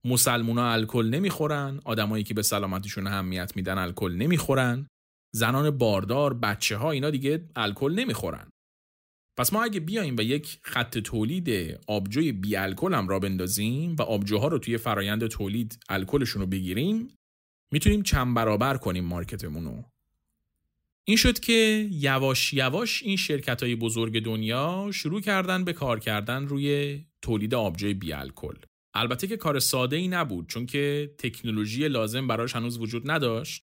مسلمونا 0.08 0.72
الکل 0.72 1.10
نمی‌خورن 1.10 1.80
آدمایی 1.86 2.24
که 2.24 2.34
به 2.34 2.42
سلامتیشون 2.42 3.08
اهمیت 3.08 3.56
میدن 3.56 3.78
الکل 3.78 4.12
نمی‌خورن 4.12 4.88
زنان 5.36 5.78
باردار 5.78 6.34
بچه 6.34 6.78
ها 6.78 6.92
اینا 6.92 7.10
دیگه 7.10 7.50
الکل 7.56 7.94
نمی‌خورن. 7.94 8.50
پس 9.42 9.54
ما 9.54 9.64
اگه 9.64 9.80
بیایم 9.80 10.18
و 10.18 10.22
یک 10.22 10.60
خط 10.62 10.98
تولید 10.98 11.80
آبجوی 11.88 12.32
بی 12.32 12.56
الکل 12.56 12.94
هم 12.94 13.08
را 13.08 13.20
بندازیم 13.20 13.96
و 14.00 14.02
آبجوها 14.02 14.48
رو 14.48 14.60
توی 14.60 14.78
فرایند 14.78 15.28
تولید 15.28 15.80
الکلشون 15.90 16.42
رو 16.42 16.48
بگیریم 16.48 17.08
می‌تونیم 17.72 18.02
چند 18.04 18.36
برابر 18.36 18.78
کنیم 18.78 19.06
مارکتمون 19.06 19.66
رو. 19.66 19.84
این 21.04 21.18
شد 21.18 21.40
که 21.40 21.88
یواش 21.92 22.54
یواش 22.54 23.04
این 23.04 23.18
شرکت 23.18 23.64
های 23.64 23.76
بزرگ 23.76 24.24
دنیا 24.24 24.90
شروع 24.94 25.22
کردن 25.22 25.64
به 25.64 25.74
کار 25.74 26.00
کردن 26.00 26.48
روی 26.48 27.00
تولید 27.22 27.56
آبجوی 27.56 27.94
بی 27.94 28.14
الکل 28.14 28.56
البته 28.94 29.28
که 29.28 29.38
کار 29.38 29.60
ساده 29.60 29.96
ای 29.96 30.08
نبود 30.08 30.50
چون 30.50 30.66
که 30.66 31.16
تکنولوژی 31.18 31.88
لازم 31.88 32.28
براش 32.28 32.56
هنوز 32.56 32.80
وجود 32.80 33.12
نداشت 33.12 33.64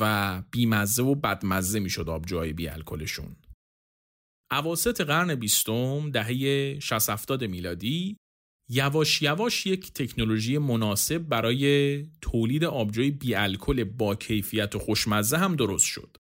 و 0.00 0.42
بیمزه 0.50 1.02
و 1.02 1.14
بدمزه 1.14 1.80
می‌شد 1.80 2.08
آبجوهای 2.08 2.52
بی 2.52 2.68
الکلشون 2.68 3.36
اواسط 4.50 5.00
قرن 5.00 5.34
بیستم 5.34 6.10
دهه 6.10 6.78
60 6.78 7.42
میلادی 7.42 8.16
یواش 8.70 9.22
یواش 9.22 9.66
یک 9.66 9.92
تکنولوژی 9.92 10.58
مناسب 10.58 11.18
برای 11.18 12.02
تولید 12.20 12.64
آبجوی 12.64 13.10
بی 13.10 13.34
الکل 13.34 13.84
با 13.84 14.14
کیفیت 14.14 14.76
و 14.76 14.78
خوشمزه 14.78 15.38
هم 15.38 15.56
درست 15.56 15.86
شد 15.86 16.16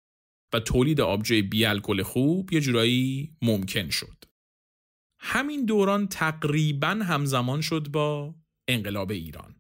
و 0.54 0.60
تولید 0.60 1.02
آبجوی 1.02 1.42
بی 1.42 1.66
الکل 1.66 2.04
خوب 2.04 2.54
یه 2.54 2.62
جورایی 2.62 3.36
ممکن 3.42 3.90
شد. 3.90 4.24
همین 5.20 5.66
دوران 5.66 6.08
تقریبا 6.08 6.88
همزمان 6.88 7.62
شد 7.62 7.88
با 7.88 8.36
انقلاب 8.70 9.12
ایران. 9.12 9.56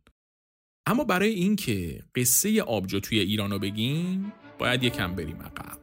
اما 0.88 1.04
برای 1.04 1.30
اینکه 1.30 2.04
قصه 2.15 2.62
آبجو 2.62 2.99
توی 2.99 3.19
ایران 3.19 3.58
بگیم 3.58 4.34
باید 4.60 4.84
یکم 4.84 5.15
بریم 5.15 5.41
عقب. 5.41 5.80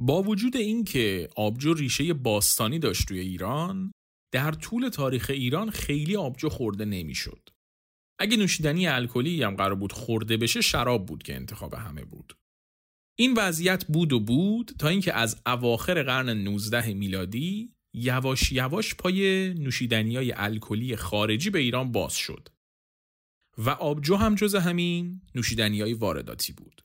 با 0.00 0.22
وجود 0.22 0.56
اینکه 0.56 1.28
آبجو 1.36 1.74
ریشه 1.74 2.12
باستانی 2.14 2.78
داشت 2.78 3.08
توی 3.08 3.20
ایران 3.20 3.92
در 4.32 4.52
طول 4.52 4.88
تاریخ 4.88 5.30
ایران 5.30 5.70
خیلی 5.70 6.16
آبجو 6.16 6.48
خورده 6.48 6.84
نمی‌شد. 6.84 7.48
اگه 8.18 8.36
نوشیدنی 8.36 8.86
الکلی 8.86 9.42
هم 9.42 9.56
قرار 9.56 9.74
بود 9.74 9.92
خورده 9.92 10.36
بشه 10.36 10.60
شراب 10.60 11.06
بود 11.06 11.22
که 11.22 11.34
انتخاب 11.34 11.74
همه 11.74 12.04
بود. 12.04 12.34
این 13.18 13.34
وضعیت 13.36 13.84
بود 13.84 14.12
و 14.12 14.20
بود 14.20 14.70
تا 14.78 14.88
اینکه 14.88 15.14
از 15.14 15.42
اواخر 15.46 16.02
قرن 16.02 16.28
19 16.30 16.94
میلادی 16.94 17.74
یواش 17.94 18.52
یواش 18.52 18.94
پای 18.94 19.54
نوشیدنی 19.54 20.16
های 20.16 20.32
الکلی 20.36 20.96
خارجی 20.96 21.50
به 21.50 21.58
ایران 21.58 21.92
باز 21.92 22.14
شد 22.14 22.48
و 23.58 23.70
آبجو 23.70 24.16
هم 24.16 24.34
جز 24.34 24.54
همین 24.54 25.20
نوشیدنی 25.34 25.80
های 25.80 25.94
وارداتی 25.94 26.52
بود. 26.52 26.82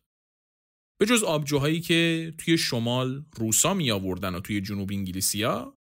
به 0.97 1.05
جز 1.05 1.23
آبجوهایی 1.23 1.81
که 1.81 2.33
توی 2.37 2.57
شمال 2.57 3.25
روسا 3.37 3.73
می 3.73 3.91
آوردن 3.91 4.35
و 4.35 4.39
توی 4.39 4.61
جنوب 4.61 4.91
انگلیسیا 4.91 5.77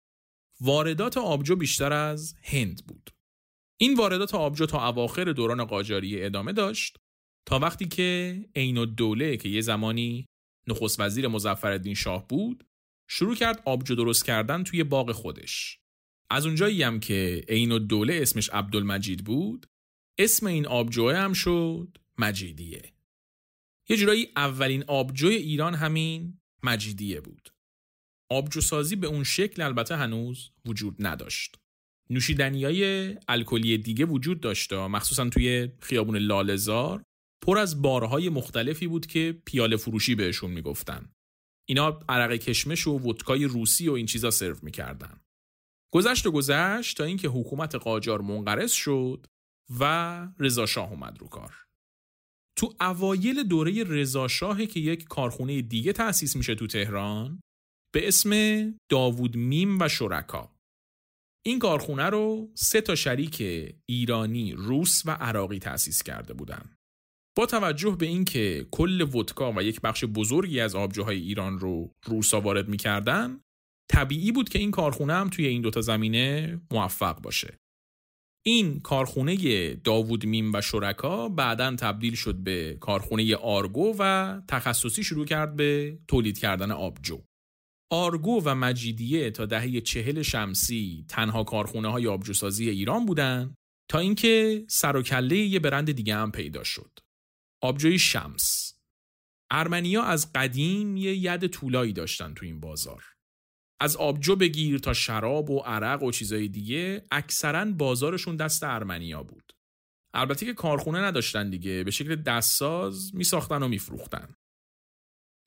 واردات 0.61 1.17
آبجو 1.17 1.57
بیشتر 1.57 1.93
از 1.93 2.35
هند 2.43 2.87
بود. 2.87 3.11
این 3.81 3.95
واردات 3.95 4.35
آبجو 4.35 4.67
تا 4.67 4.89
اواخر 4.89 5.25
دوران 5.25 5.65
قاجاری 5.65 6.25
ادامه 6.25 6.53
داشت 6.53 6.99
تا 7.47 7.59
وقتی 7.59 7.89
که 7.89 8.41
عین 8.57 8.79
الدوله 8.79 9.37
که 9.37 9.49
یه 9.49 9.61
زمانی 9.61 10.27
نخست 10.69 11.01
وزیر 11.01 11.29
مظفرالدین 11.29 11.95
شاه 11.95 12.29
بود 12.29 12.65
شروع 13.09 13.35
کرد 13.35 13.63
آبجو 13.65 13.95
درست 13.95 14.25
کردن 14.25 14.65
توی 14.65 14.85
باغ 14.85 15.13
خودش. 15.13 15.79
از 16.31 16.47
اونجایی 16.47 16.83
هم 16.83 17.01
که 17.01 17.45
عین 17.49 17.73
الدوله 17.73 18.19
اسمش 18.23 18.51
عبدالمجید 18.51 19.25
بود 19.25 19.67
اسم 20.19 20.47
این 20.47 20.67
آبجوه 20.67 21.17
هم 21.17 21.33
شد 21.33 21.99
مجیدیه. 22.19 22.94
یه 23.89 23.97
جورایی 23.97 24.29
اولین 24.37 24.85
آبجوی 24.89 25.35
ایران 25.35 25.75
همین 25.75 26.41
مجیدیه 26.63 27.21
بود. 27.21 27.55
آبجوسازی 28.31 28.97
به 28.97 29.07
اون 29.07 29.25
شکل 29.25 29.63
البته 29.63 29.97
هنوز 29.97 30.51
وجود 30.67 31.07
نداشت. 31.07 31.57
نوشیدنی 32.11 32.65
های 32.65 33.15
الکلی 33.29 33.79
دیگه 33.79 34.05
وجود 34.05 34.41
داشته 34.41 34.87
مخصوصا 34.87 35.29
توی 35.29 35.69
خیابون 35.81 36.17
لالزار 36.17 37.03
پر 37.43 37.59
از 37.59 37.83
بارهای 37.83 38.29
مختلفی 38.29 38.87
بود 38.87 39.07
که 39.07 39.43
پیاله 39.47 39.77
فروشی 39.77 40.15
بهشون 40.15 40.51
می‌گفتن 40.51 41.13
اینا 41.69 42.01
عرق 42.09 42.33
کشمش 42.37 42.87
و 42.87 42.99
ودکای 42.99 43.45
روسی 43.45 43.89
و 43.89 43.93
این 43.93 44.07
چیزا 44.07 44.31
سرو 44.31 44.57
می‌کردن 44.63 45.21
گذشت 45.93 46.27
و 46.27 46.31
گذشت 46.31 46.97
تا 46.97 47.05
اینکه 47.05 47.29
حکومت 47.29 47.75
قاجار 47.75 48.21
منقرض 48.21 48.73
شد 48.73 49.27
و 49.81 50.29
رضا 50.39 50.67
شاه 50.67 50.91
اومد 50.91 51.19
رو 51.21 51.29
کار 51.29 51.64
تو 52.59 52.75
اوایل 52.81 53.43
دوره 53.43 53.85
رضا 53.85 54.29
که 54.67 54.81
یک 54.81 55.05
کارخونه 55.05 55.63
دیگه 55.63 55.93
تأسیس 55.93 56.37
میشه 56.37 56.55
تو 56.55 56.67
تهران 56.67 57.41
به 57.95 58.09
اسم 58.09 58.31
داوود 58.91 59.37
میم 59.37 59.79
و 59.81 59.89
شرکا 59.89 60.55
این 61.47 61.59
کارخونه 61.59 62.05
رو 62.05 62.53
سه 62.55 62.81
تا 62.81 62.95
شریک 62.95 63.43
ایرانی، 63.89 64.53
روس 64.53 65.03
و 65.07 65.11
عراقی 65.11 65.59
تأسیس 65.59 66.03
کرده 66.03 66.35
بودن. 66.35 66.77
با 67.37 67.47
توجه 67.47 67.91
به 67.91 68.07
اینکه 68.07 68.67
کل 68.71 69.01
ودکا 69.01 69.53
و 69.53 69.63
یک 69.63 69.81
بخش 69.81 70.05
بزرگی 70.05 70.61
از 70.61 70.75
آبجوهای 70.75 71.19
ایران 71.21 71.59
رو 71.59 71.93
روسا 72.07 72.41
وارد 72.41 72.69
می‌کردن 72.69 73.41
طبیعی 73.91 74.33
بود 74.33 74.49
که 74.49 74.59
این 74.59 74.71
کارخونه 74.71 75.13
هم 75.15 75.29
توی 75.29 75.47
این 75.47 75.63
دوتا 75.63 75.81
زمینه 75.81 76.61
موفق 76.71 77.21
باشه. 77.21 77.59
این 78.47 78.81
کارخونه 78.81 79.75
داوود 79.75 80.27
میم 80.27 80.55
و 80.55 80.61
شرکا 80.61 81.29
بعدا 81.29 81.77
تبدیل 81.77 82.15
شد 82.15 82.35
به 82.35 82.77
کارخونه 82.81 83.37
آرگو 83.37 83.97
و 83.99 84.41
تخصصی 84.49 85.05
شروع 85.05 85.27
کرد 85.27 85.57
به 85.57 85.99
تولید 86.09 86.39
کردن 86.39 86.71
آبجو. 86.71 87.23
آرگو 87.93 88.43
و 88.45 88.55
مجیدیه 88.55 89.31
تا 89.31 89.47
دهه 89.47 89.81
چهل 89.81 90.23
شمسی 90.23 91.07
تنها 91.09 91.45
کارخونه 91.45 91.89
های 91.89 92.07
آبجوسازی 92.07 92.71
ایران 92.71 93.07
بودن 93.07 93.55
تا 93.91 93.99
اینکه 93.99 94.65
سر 94.69 94.97
و 94.97 95.03
کله 95.03 95.37
یه 95.37 95.59
برند 95.59 95.93
دیگه 95.93 96.15
هم 96.15 96.33
پیدا 96.33 96.65
شد. 96.65 96.99
آبجوی 97.63 97.99
شمس. 97.99 98.75
ارمنیا 99.51 100.03
از 100.03 100.33
قدیم 100.33 100.97
یه 100.97 101.15
ید 101.15 101.47
طولایی 101.47 101.93
داشتن 101.93 102.35
تو 102.35 102.47
این 102.47 102.61
بازار. 102.61 103.14
از 103.81 103.97
آبجو 103.97 104.37
بگیر 104.37 104.79
تا 104.79 104.93
شراب 104.93 105.51
و 105.51 105.59
عرق 105.59 106.03
و 106.03 106.11
چیزای 106.11 106.49
دیگه 106.49 107.07
اکثرا 107.11 107.65
بازارشون 107.65 108.37
دست 108.37 108.65
ارمنیا 108.65 109.23
بود. 109.23 109.53
البته 110.15 110.47
که 110.47 110.55
کارخونه 110.55 110.99
نداشتن 110.99 111.51
دیگه 111.51 111.85
به 111.85 111.91
شکل 111.91 112.17
دستساز 112.17 113.15
می 113.15 113.25
ساختن 113.25 113.63
و 113.63 113.69
میفروختن. 113.69 114.35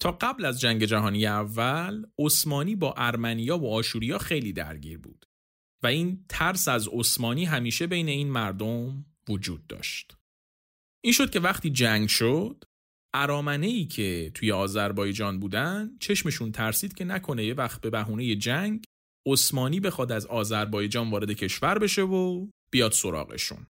تا 0.02 0.12
قبل 0.12 0.46
از 0.46 0.62
جنگ 0.62 0.86
جهانی 0.86 1.26
اول 1.26 2.06
عثمانی 2.20 2.76
با 2.76 2.94
ارمنیا 2.98 3.58
و 3.58 3.74
آشوریا 3.74 4.18
خیلی 4.18 4.54
درگیر 4.54 4.98
بود 4.98 5.26
و 5.84 5.88
این 5.88 6.26
ترس 6.30 6.68
از 6.68 6.88
عثمانی 6.88 7.46
همیشه 7.46 7.88
بین 7.88 8.10
این 8.10 8.32
مردم 8.32 9.06
وجود 9.30 9.68
داشت. 9.68 10.18
این 11.04 11.14
شد 11.14 11.30
که 11.30 11.40
وقتی 11.40 11.70
جنگ 11.70 12.10
شد 12.10 12.64
ارامنه 13.22 13.68
ای 13.68 13.86
که 13.86 14.32
توی 14.34 14.52
آذربایجان 14.52 15.40
بودن 15.40 15.92
چشمشون 16.00 16.52
ترسید 16.52 16.94
که 16.94 17.06
نکنه 17.06 17.46
یه 17.46 17.54
وقت 17.54 17.82
به 17.82 17.90
بهونه 17.90 18.36
جنگ 18.36 18.84
عثمانی 19.28 19.80
بخواد 19.80 20.12
از 20.12 20.26
آذربایجان 20.26 21.10
وارد 21.10 21.32
کشور 21.32 21.80
بشه 21.80 22.02
و 22.02 22.48
بیاد 22.72 22.92
سراغشون. 22.92 23.68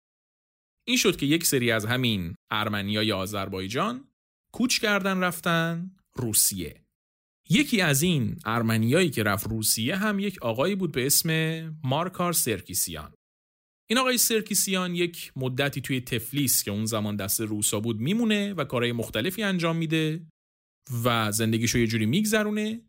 این 0.88 0.98
شد 0.98 1.18
که 1.18 1.26
یک 1.26 1.46
سری 1.46 1.72
از 1.72 1.86
همین 1.86 2.36
ارمنیای 2.52 3.12
آذربایجان 3.12 4.08
کوچ 4.54 4.80
کردن 4.80 5.24
رفتن 5.24 5.92
روسیه. 6.16 6.84
یکی 7.50 7.82
از 7.82 8.02
این 8.02 8.40
ارمنیایی 8.46 9.10
که 9.10 9.24
رفت 9.24 9.48
روسیه 9.48 9.96
هم 9.96 10.20
یک 10.20 10.42
آقایی 10.42 10.76
بود 10.76 10.92
به 10.92 11.06
اسم 11.06 11.30
مارکار 11.84 12.34
سرکیسیان. 12.34 13.14
این 13.90 14.00
آقای 14.00 14.18
سرکیسیان 14.18 14.96
یک 14.96 15.32
مدتی 15.36 15.82
توی 15.82 16.02
تفلیس 16.02 16.64
که 16.64 16.72
اون 16.72 16.86
زمان 16.86 17.16
دست 17.16 17.42
روسا 17.42 17.80
بود 17.80 18.00
میمونه 18.00 18.54
و 18.54 18.64
کارهای 18.64 18.92
مختلفی 18.92 19.44
انجام 19.44 19.76
میده 19.76 20.28
و 21.04 21.32
زندگیشو 21.32 21.78
یه 21.78 21.88
جوری 21.88 22.06
میگذرونه. 22.06 22.82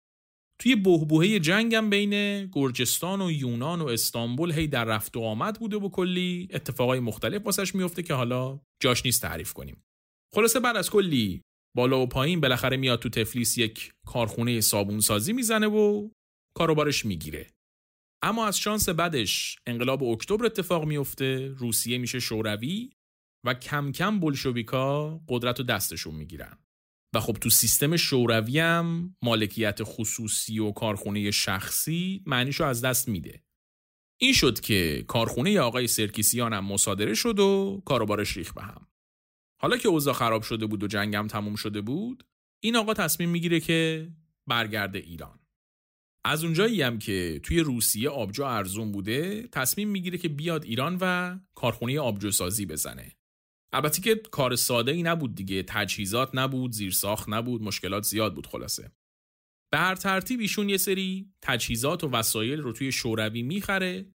توی 0.60 0.76
بهبوهه 0.76 1.38
جنگم 1.38 1.90
بین 1.90 2.46
گرجستان 2.46 3.22
و 3.22 3.30
یونان 3.30 3.80
و 3.80 3.86
استانبول 3.86 4.52
هی 4.52 4.66
در 4.66 4.84
رفت 4.84 5.16
و 5.16 5.20
آمد 5.20 5.58
بوده 5.58 5.76
و 5.76 5.88
کلی 5.88 6.48
اتفاقای 6.52 7.00
مختلف 7.00 7.46
واسش 7.46 7.74
میفته 7.74 8.02
که 8.02 8.14
حالا 8.14 8.60
جاش 8.82 9.04
نیست 9.04 9.22
تعریف 9.22 9.52
کنیم. 9.52 9.82
خلاصه 10.34 10.60
بعد 10.60 10.76
از 10.76 10.90
کلی 10.90 11.42
بالا 11.76 12.00
و 12.00 12.06
پایین 12.06 12.40
بالاخره 12.40 12.76
میاد 12.76 12.98
تو 12.98 13.08
تفلیس 13.08 13.58
یک 13.58 13.92
کارخونه 14.06 14.60
صابون 14.60 15.00
سازی 15.00 15.32
می‌زنه 15.32 15.66
و 15.66 16.08
کاروبارش 16.56 17.04
می‌گیره. 17.04 17.46
اما 18.22 18.46
از 18.46 18.58
شانس 18.58 18.88
بدش 18.88 19.56
انقلاب 19.66 20.02
اکتبر 20.02 20.46
اتفاق 20.46 20.84
میفته 20.84 21.48
روسیه 21.48 21.98
میشه 21.98 22.20
شوروی 22.20 22.90
و 23.46 23.54
کم 23.54 23.92
کم 23.92 24.20
بلشویکا 24.20 25.18
قدرت 25.28 25.58
رو 25.58 25.64
دستشون 25.64 26.14
می‌گیرن. 26.14 26.58
و 27.14 27.20
خب 27.20 27.32
تو 27.32 27.50
سیستم 27.50 27.96
شوروی 27.96 28.58
هم 28.58 29.16
مالکیت 29.22 29.78
خصوصی 29.82 30.58
و 30.58 30.72
کارخونه 30.72 31.30
شخصی 31.30 32.22
معنیشو 32.26 32.64
از 32.64 32.84
دست 32.84 33.08
میده. 33.08 33.42
این 34.20 34.32
شد 34.32 34.60
که 34.60 35.04
کارخونه 35.08 35.60
آقای 35.60 35.86
سرکیسیان 35.86 36.52
هم 36.52 36.64
مصادره 36.64 37.14
شد 37.14 37.38
و 37.38 37.82
کاروبارش 37.84 38.36
ریخ 38.36 38.52
به 38.52 38.62
هم. 38.62 38.86
حالا 39.60 39.76
که 39.76 39.88
اوضاع 39.88 40.14
خراب 40.14 40.42
شده 40.42 40.66
بود 40.66 40.82
و 40.82 40.86
جنگم 40.86 41.26
تموم 41.26 41.54
شده 41.54 41.80
بود 41.80 42.24
این 42.62 42.76
آقا 42.76 42.94
تصمیم 42.94 43.30
می‌گیره 43.30 43.60
که 43.60 44.10
برگرده 44.46 44.98
ایران. 44.98 45.40
از 46.28 46.44
اونجایی 46.44 46.82
هم 46.82 46.98
که 46.98 47.40
توی 47.42 47.60
روسیه 47.60 48.08
آبجو 48.08 48.44
ارزون 48.44 48.92
بوده 48.92 49.48
تصمیم 49.52 49.88
می‌گیره 49.88 50.18
که 50.18 50.28
بیاد 50.28 50.64
ایران 50.64 50.98
و 51.00 51.38
کارخونه 51.54 52.00
آبجو 52.00 52.30
سازی 52.30 52.66
بزنه. 52.66 53.16
البته 53.72 54.02
که 54.02 54.14
کار 54.14 54.56
ساده 54.56 54.92
ای 54.92 55.02
نبود 55.02 55.34
دیگه 55.34 55.62
تجهیزات 55.62 56.30
نبود 56.34 56.72
زیرساخت 56.72 57.28
نبود 57.28 57.62
مشکلات 57.62 58.02
زیاد 58.02 58.34
بود 58.34 58.46
خلاصه. 58.46 58.92
به 59.72 59.78
هر 59.78 59.94
ترتیب 59.94 60.40
ایشون 60.40 60.68
یه 60.68 60.76
سری 60.76 61.32
تجهیزات 61.42 62.04
و 62.04 62.10
وسایل 62.10 62.60
رو 62.60 62.72
توی 62.72 62.92
شوروی 62.92 63.42
می‌خره 63.42 64.12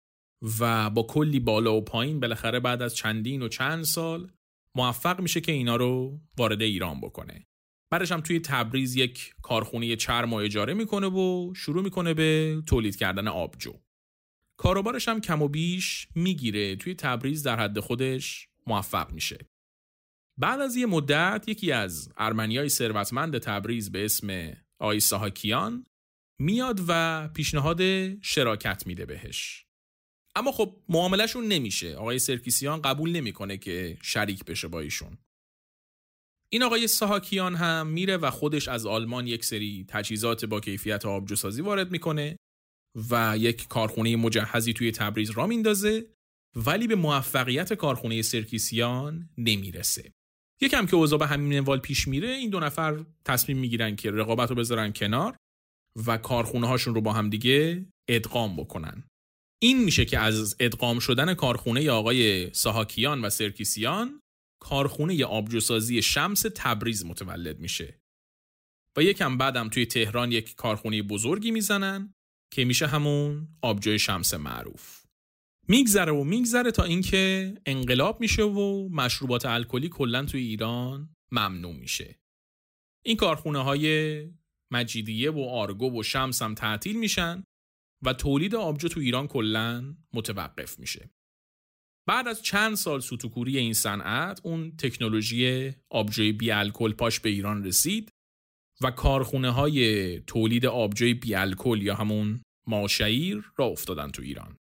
و 0.59 0.89
با 0.89 1.03
کلی 1.03 1.39
بالا 1.39 1.75
و 1.75 1.81
پایین 1.81 2.19
بالاخره 2.19 2.59
بعد 2.59 2.81
از 2.81 2.95
چندین 2.95 3.41
و 3.41 3.47
چند 3.47 3.83
سال 3.83 4.31
موفق 4.77 5.21
میشه 5.21 5.41
که 5.41 5.51
اینا 5.51 5.75
رو 5.75 6.19
وارد 6.37 6.61
ایران 6.61 7.01
بکنه. 7.01 7.48
بعدش 7.91 8.11
هم 8.11 8.21
توی 8.21 8.39
تبریز 8.39 8.95
یک 8.95 9.35
کارخونه 9.41 9.95
چرم 9.95 10.33
و 10.33 10.35
اجاره 10.35 10.73
می‌کنه 10.73 11.07
و 11.07 11.53
شروع 11.55 11.83
می‌کنه 11.83 12.13
به 12.13 12.61
تولید 12.67 12.95
کردن 12.95 13.27
آبجو. 13.27 13.73
کاروبارش 14.59 15.07
هم 15.07 15.21
کم 15.21 15.41
و 15.41 15.47
بیش 15.47 16.07
می‌گیره. 16.15 16.75
توی 16.75 16.95
تبریز 16.95 17.43
در 17.43 17.59
حد 17.59 17.79
خودش 17.79 18.47
موفق 18.67 19.11
میشه. 19.11 19.37
بعد 20.39 20.61
از 20.61 20.75
یه 20.75 20.85
مدت 20.85 21.45
یکی 21.47 21.71
از 21.71 22.13
ارمنیای 22.17 22.69
ثروتمند 22.69 23.37
تبریز 23.37 23.91
به 23.91 24.05
اسم 24.05 24.53
آقای 24.79 24.99
ساهاکیان 24.99 25.85
میاد 26.41 26.79
و 26.87 27.27
پیشنهاد 27.27 27.81
شراکت 28.21 28.87
میده 28.87 29.05
بهش. 29.05 29.65
اما 30.35 30.51
خب 30.51 30.83
معاملهشون 30.89 31.45
نمیشه. 31.45 31.95
آقای 31.95 32.19
سرکیسیان 32.19 32.81
قبول 32.81 33.11
نمی‌کنه 33.11 33.57
که 33.57 33.97
شریک 34.01 34.45
بشه 34.45 34.67
با 34.67 34.79
ایشون. 34.79 35.17
این 36.51 36.63
آقای 36.63 36.87
ساهاکیان 36.87 37.55
هم 37.55 37.87
میره 37.87 38.17
و 38.17 38.29
خودش 38.29 38.67
از 38.67 38.85
آلمان 38.85 39.27
یک 39.27 39.45
سری 39.45 39.85
تجهیزات 39.87 40.45
با 40.45 40.59
کیفیت 40.59 41.05
آبجوسازی 41.05 41.61
وارد 41.61 41.91
می‌کنه 41.91 42.35
و 43.09 43.35
یک 43.37 43.67
کارخونه 43.67 44.15
مجهزی 44.15 44.73
توی 44.73 44.91
تبریز 44.91 45.29
را 45.29 45.47
میندازه 45.47 46.05
ولی 46.55 46.87
به 46.87 46.95
موفقیت 46.95 47.73
کارخونه 47.73 48.21
سرکیسیان 48.21 49.29
نمی‌رسه. 49.37 50.11
یکم 50.61 50.85
که 50.85 50.95
اوضاع 50.95 51.19
به 51.19 51.27
همین 51.27 51.59
منوال 51.59 51.79
پیش 51.79 52.07
میره 52.07 52.29
این 52.29 52.49
دو 52.49 52.59
نفر 52.59 53.05
تصمیم 53.25 53.57
می‌گیرن 53.57 53.95
که 53.95 54.11
رقابت 54.11 54.49
رو 54.49 54.55
بذارن 54.55 54.93
کنار 54.93 55.35
و 56.05 56.17
کارخونه 56.17 56.67
هاشون 56.67 56.95
رو 56.95 57.01
با 57.01 57.13
هم 57.13 57.29
دیگه 57.29 57.85
ادغام 58.09 58.55
بکنن. 58.55 59.03
این 59.61 59.83
میشه 59.83 60.05
که 60.05 60.19
از 60.19 60.55
ادغام 60.59 60.99
شدن 60.99 61.33
کارخونه 61.33 61.91
آقای 61.91 62.53
ساهاکیان 62.53 63.21
و 63.25 63.29
سرکیسیان 63.29 64.21
کارخونه 64.59 65.25
آبجوسازی 65.25 66.01
شمس 66.01 66.45
تبریز 66.55 67.05
متولد 67.05 67.59
میشه. 67.59 68.01
و 68.97 69.03
یکم 69.03 69.37
بعدم 69.37 69.69
توی 69.69 69.85
تهران 69.85 70.31
یک 70.31 70.55
کارخونه 70.55 71.03
بزرگی 71.03 71.51
می‌زنن 71.51 72.13
که 72.53 72.65
میشه 72.65 72.87
همون 72.87 73.47
آبجوی 73.61 73.99
شمس 73.99 74.33
معروف. 74.33 75.05
میگذره 75.67 76.11
و 76.11 76.23
میگذره 76.23 76.71
تا 76.71 76.83
اینکه 76.83 77.53
انقلاب 77.65 78.21
میشه 78.21 78.43
و 78.43 78.89
مشروبات 78.91 79.45
الکلی 79.45 79.89
کلا 79.89 80.25
توی 80.25 80.41
ایران 80.41 81.15
ممنوع 81.31 81.75
میشه. 81.75 82.19
این 83.05 83.17
کارخونه 83.17 83.59
های 83.59 84.23
مجیدیه 84.71 85.31
و 85.31 85.39
آرگو 85.39 85.99
و 85.99 86.03
شمس 86.03 86.41
هم 86.41 86.55
تعطیل 86.55 86.99
میشن 86.99 87.43
و 88.05 88.13
تولید 88.13 88.55
آبجو 88.55 88.87
تو 88.87 88.99
ایران 88.99 89.27
کلا 89.27 89.95
متوقف 90.13 90.79
میشه. 90.79 91.09
بعد 92.07 92.27
از 92.27 92.41
چند 92.41 92.75
سال 92.75 92.99
سوتوکوری 92.99 93.57
این 93.57 93.73
صنعت 93.73 94.41
اون 94.43 94.77
تکنولوژی 94.77 95.71
آبجوی 95.89 96.31
بی 96.31 96.51
الکل 96.51 96.93
پاش 96.93 97.19
به 97.19 97.29
ایران 97.29 97.63
رسید 97.63 98.11
و 98.81 98.91
کارخونه 98.91 99.51
های 99.51 100.19
تولید 100.19 100.65
آبجوی 100.65 101.13
بی 101.13 101.35
الکل 101.35 101.81
یا 101.81 101.95
همون 101.95 102.41
ماشعیر 102.67 103.51
را 103.57 103.65
افتادن 103.65 104.11
تو 104.11 104.21
ایران 104.21 104.57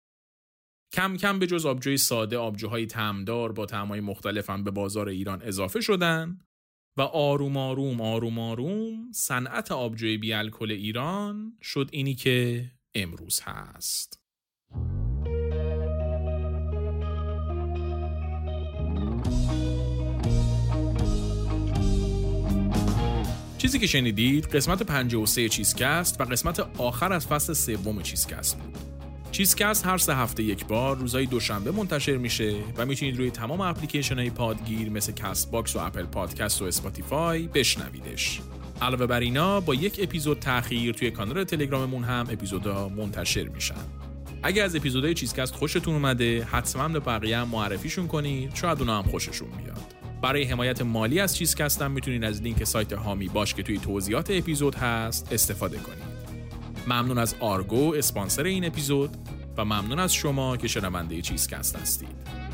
کم 0.94 1.18
کم 1.18 1.40
به 1.40 1.48
جز 1.48 1.66
آبجوی 1.66 1.98
ساده 1.98 2.38
آبجوهای 2.38 2.86
تمدار 2.86 3.52
با 3.52 3.66
طعمای 3.66 4.00
مختلف 4.00 4.50
هم 4.50 4.64
به 4.64 4.72
بازار 4.72 5.10
ایران 5.10 5.42
اضافه 5.42 5.82
شدن 5.82 6.40
و 6.98 7.02
آروم 7.02 7.58
آروم 7.58 8.02
آروم 8.02 8.40
آروم 8.40 9.12
صنعت 9.12 9.72
آبجوی 9.72 10.18
بی 10.18 10.34
الکل 10.34 10.72
ایران 10.72 11.58
شد 11.62 11.90
اینی 11.92 12.16
که 12.16 12.66
امروز 12.96 13.42
هست. 13.44 14.20
چیزی 23.68 23.80
که 23.80 23.88
شنیدید 23.88 24.46
قسمت 24.46 24.84
53 24.84 25.50
چیزکست 25.50 26.22
و 26.22 26.24
قسمت 26.24 26.60
آخر 26.78 27.14
از 27.14 27.28
فصل 27.28 27.54
سوم 27.54 28.02
چیزکست 28.02 28.58
بود. 28.60 28.78
چیزکست 29.32 29.86
هر 29.86 29.98
سه 29.98 30.16
هفته 30.16 30.44
یک 30.44 30.66
بار 30.66 30.98
روزای 30.98 31.26
دوشنبه 31.26 31.72
منتشر 31.72 32.18
میشه 32.18 32.56
و 32.78 32.86
می‌تونید 32.86 33.18
روی 33.18 33.32
تمام 33.32 33.62
اپلیکیشن 33.62 34.20
های 34.20 34.30
پادگیر 34.30 34.90
مثل 34.90 35.12
Castbox 35.12 35.76
و 35.76 35.80
Apple 35.80 36.04
Podcast 36.04 36.62
و 36.62 36.66
Spotify 36.66 37.48
بشنویدش. 37.48 38.42
علاوه 38.82 39.06
بر 39.06 39.20
اینا 39.20 39.60
با 39.60 39.76
یک 39.76 40.00
اپیزود 40.04 40.40
تاخیر 40.40 40.94
توی 40.94 41.12
کانال 41.12 41.44
تلگراممون 41.44 42.04
هم 42.04 42.28
اپیزودا 42.32 42.90
منتشر 42.90 43.48
میشن. 43.48 43.76
اگه 44.44 44.64
از 44.64 44.76
اپیزودهای 44.76 45.14
چیزکست 45.14 45.56
خوشتون 45.56 45.94
اومده 45.94 46.44
حتما 46.44 46.88
به 46.88 47.00
بقیه 47.00 47.38
هم 47.38 47.48
معرفیشون 47.48 48.08
کنید 48.08 48.56
شاید 48.56 48.80
اونا 48.80 49.02
هم 49.02 49.12
خوششون 49.12 49.50
بیاد. 49.50 49.97
برای 50.22 50.44
حمایت 50.44 50.82
مالی 50.82 51.20
از 51.20 51.38
چیزکست 51.38 51.82
هم 51.82 51.92
می‌تونید 51.92 52.24
از 52.24 52.42
لینک 52.42 52.64
سایت 52.64 52.94
هامی 52.94 53.28
باش 53.28 53.54
که 53.54 53.64
توی 53.64 53.78
توضیحات 53.78 54.32
اپیزود 54.32 54.76
هست 54.76 55.34
استفاده 55.34 55.78
کنید. 55.78 56.18
ممنون 56.88 57.18
از 57.18 57.36
آرگو 57.40 57.96
اسپانسر 57.96 58.44
این 58.44 58.66
اپیزود 58.66 59.18
و 59.58 59.66
ممنون 59.66 60.00
از 60.00 60.14
شما 60.14 60.58
که 60.58 60.68
شنونده 60.68 61.22
چیزکست 61.22 61.76
هستید. 61.76 62.47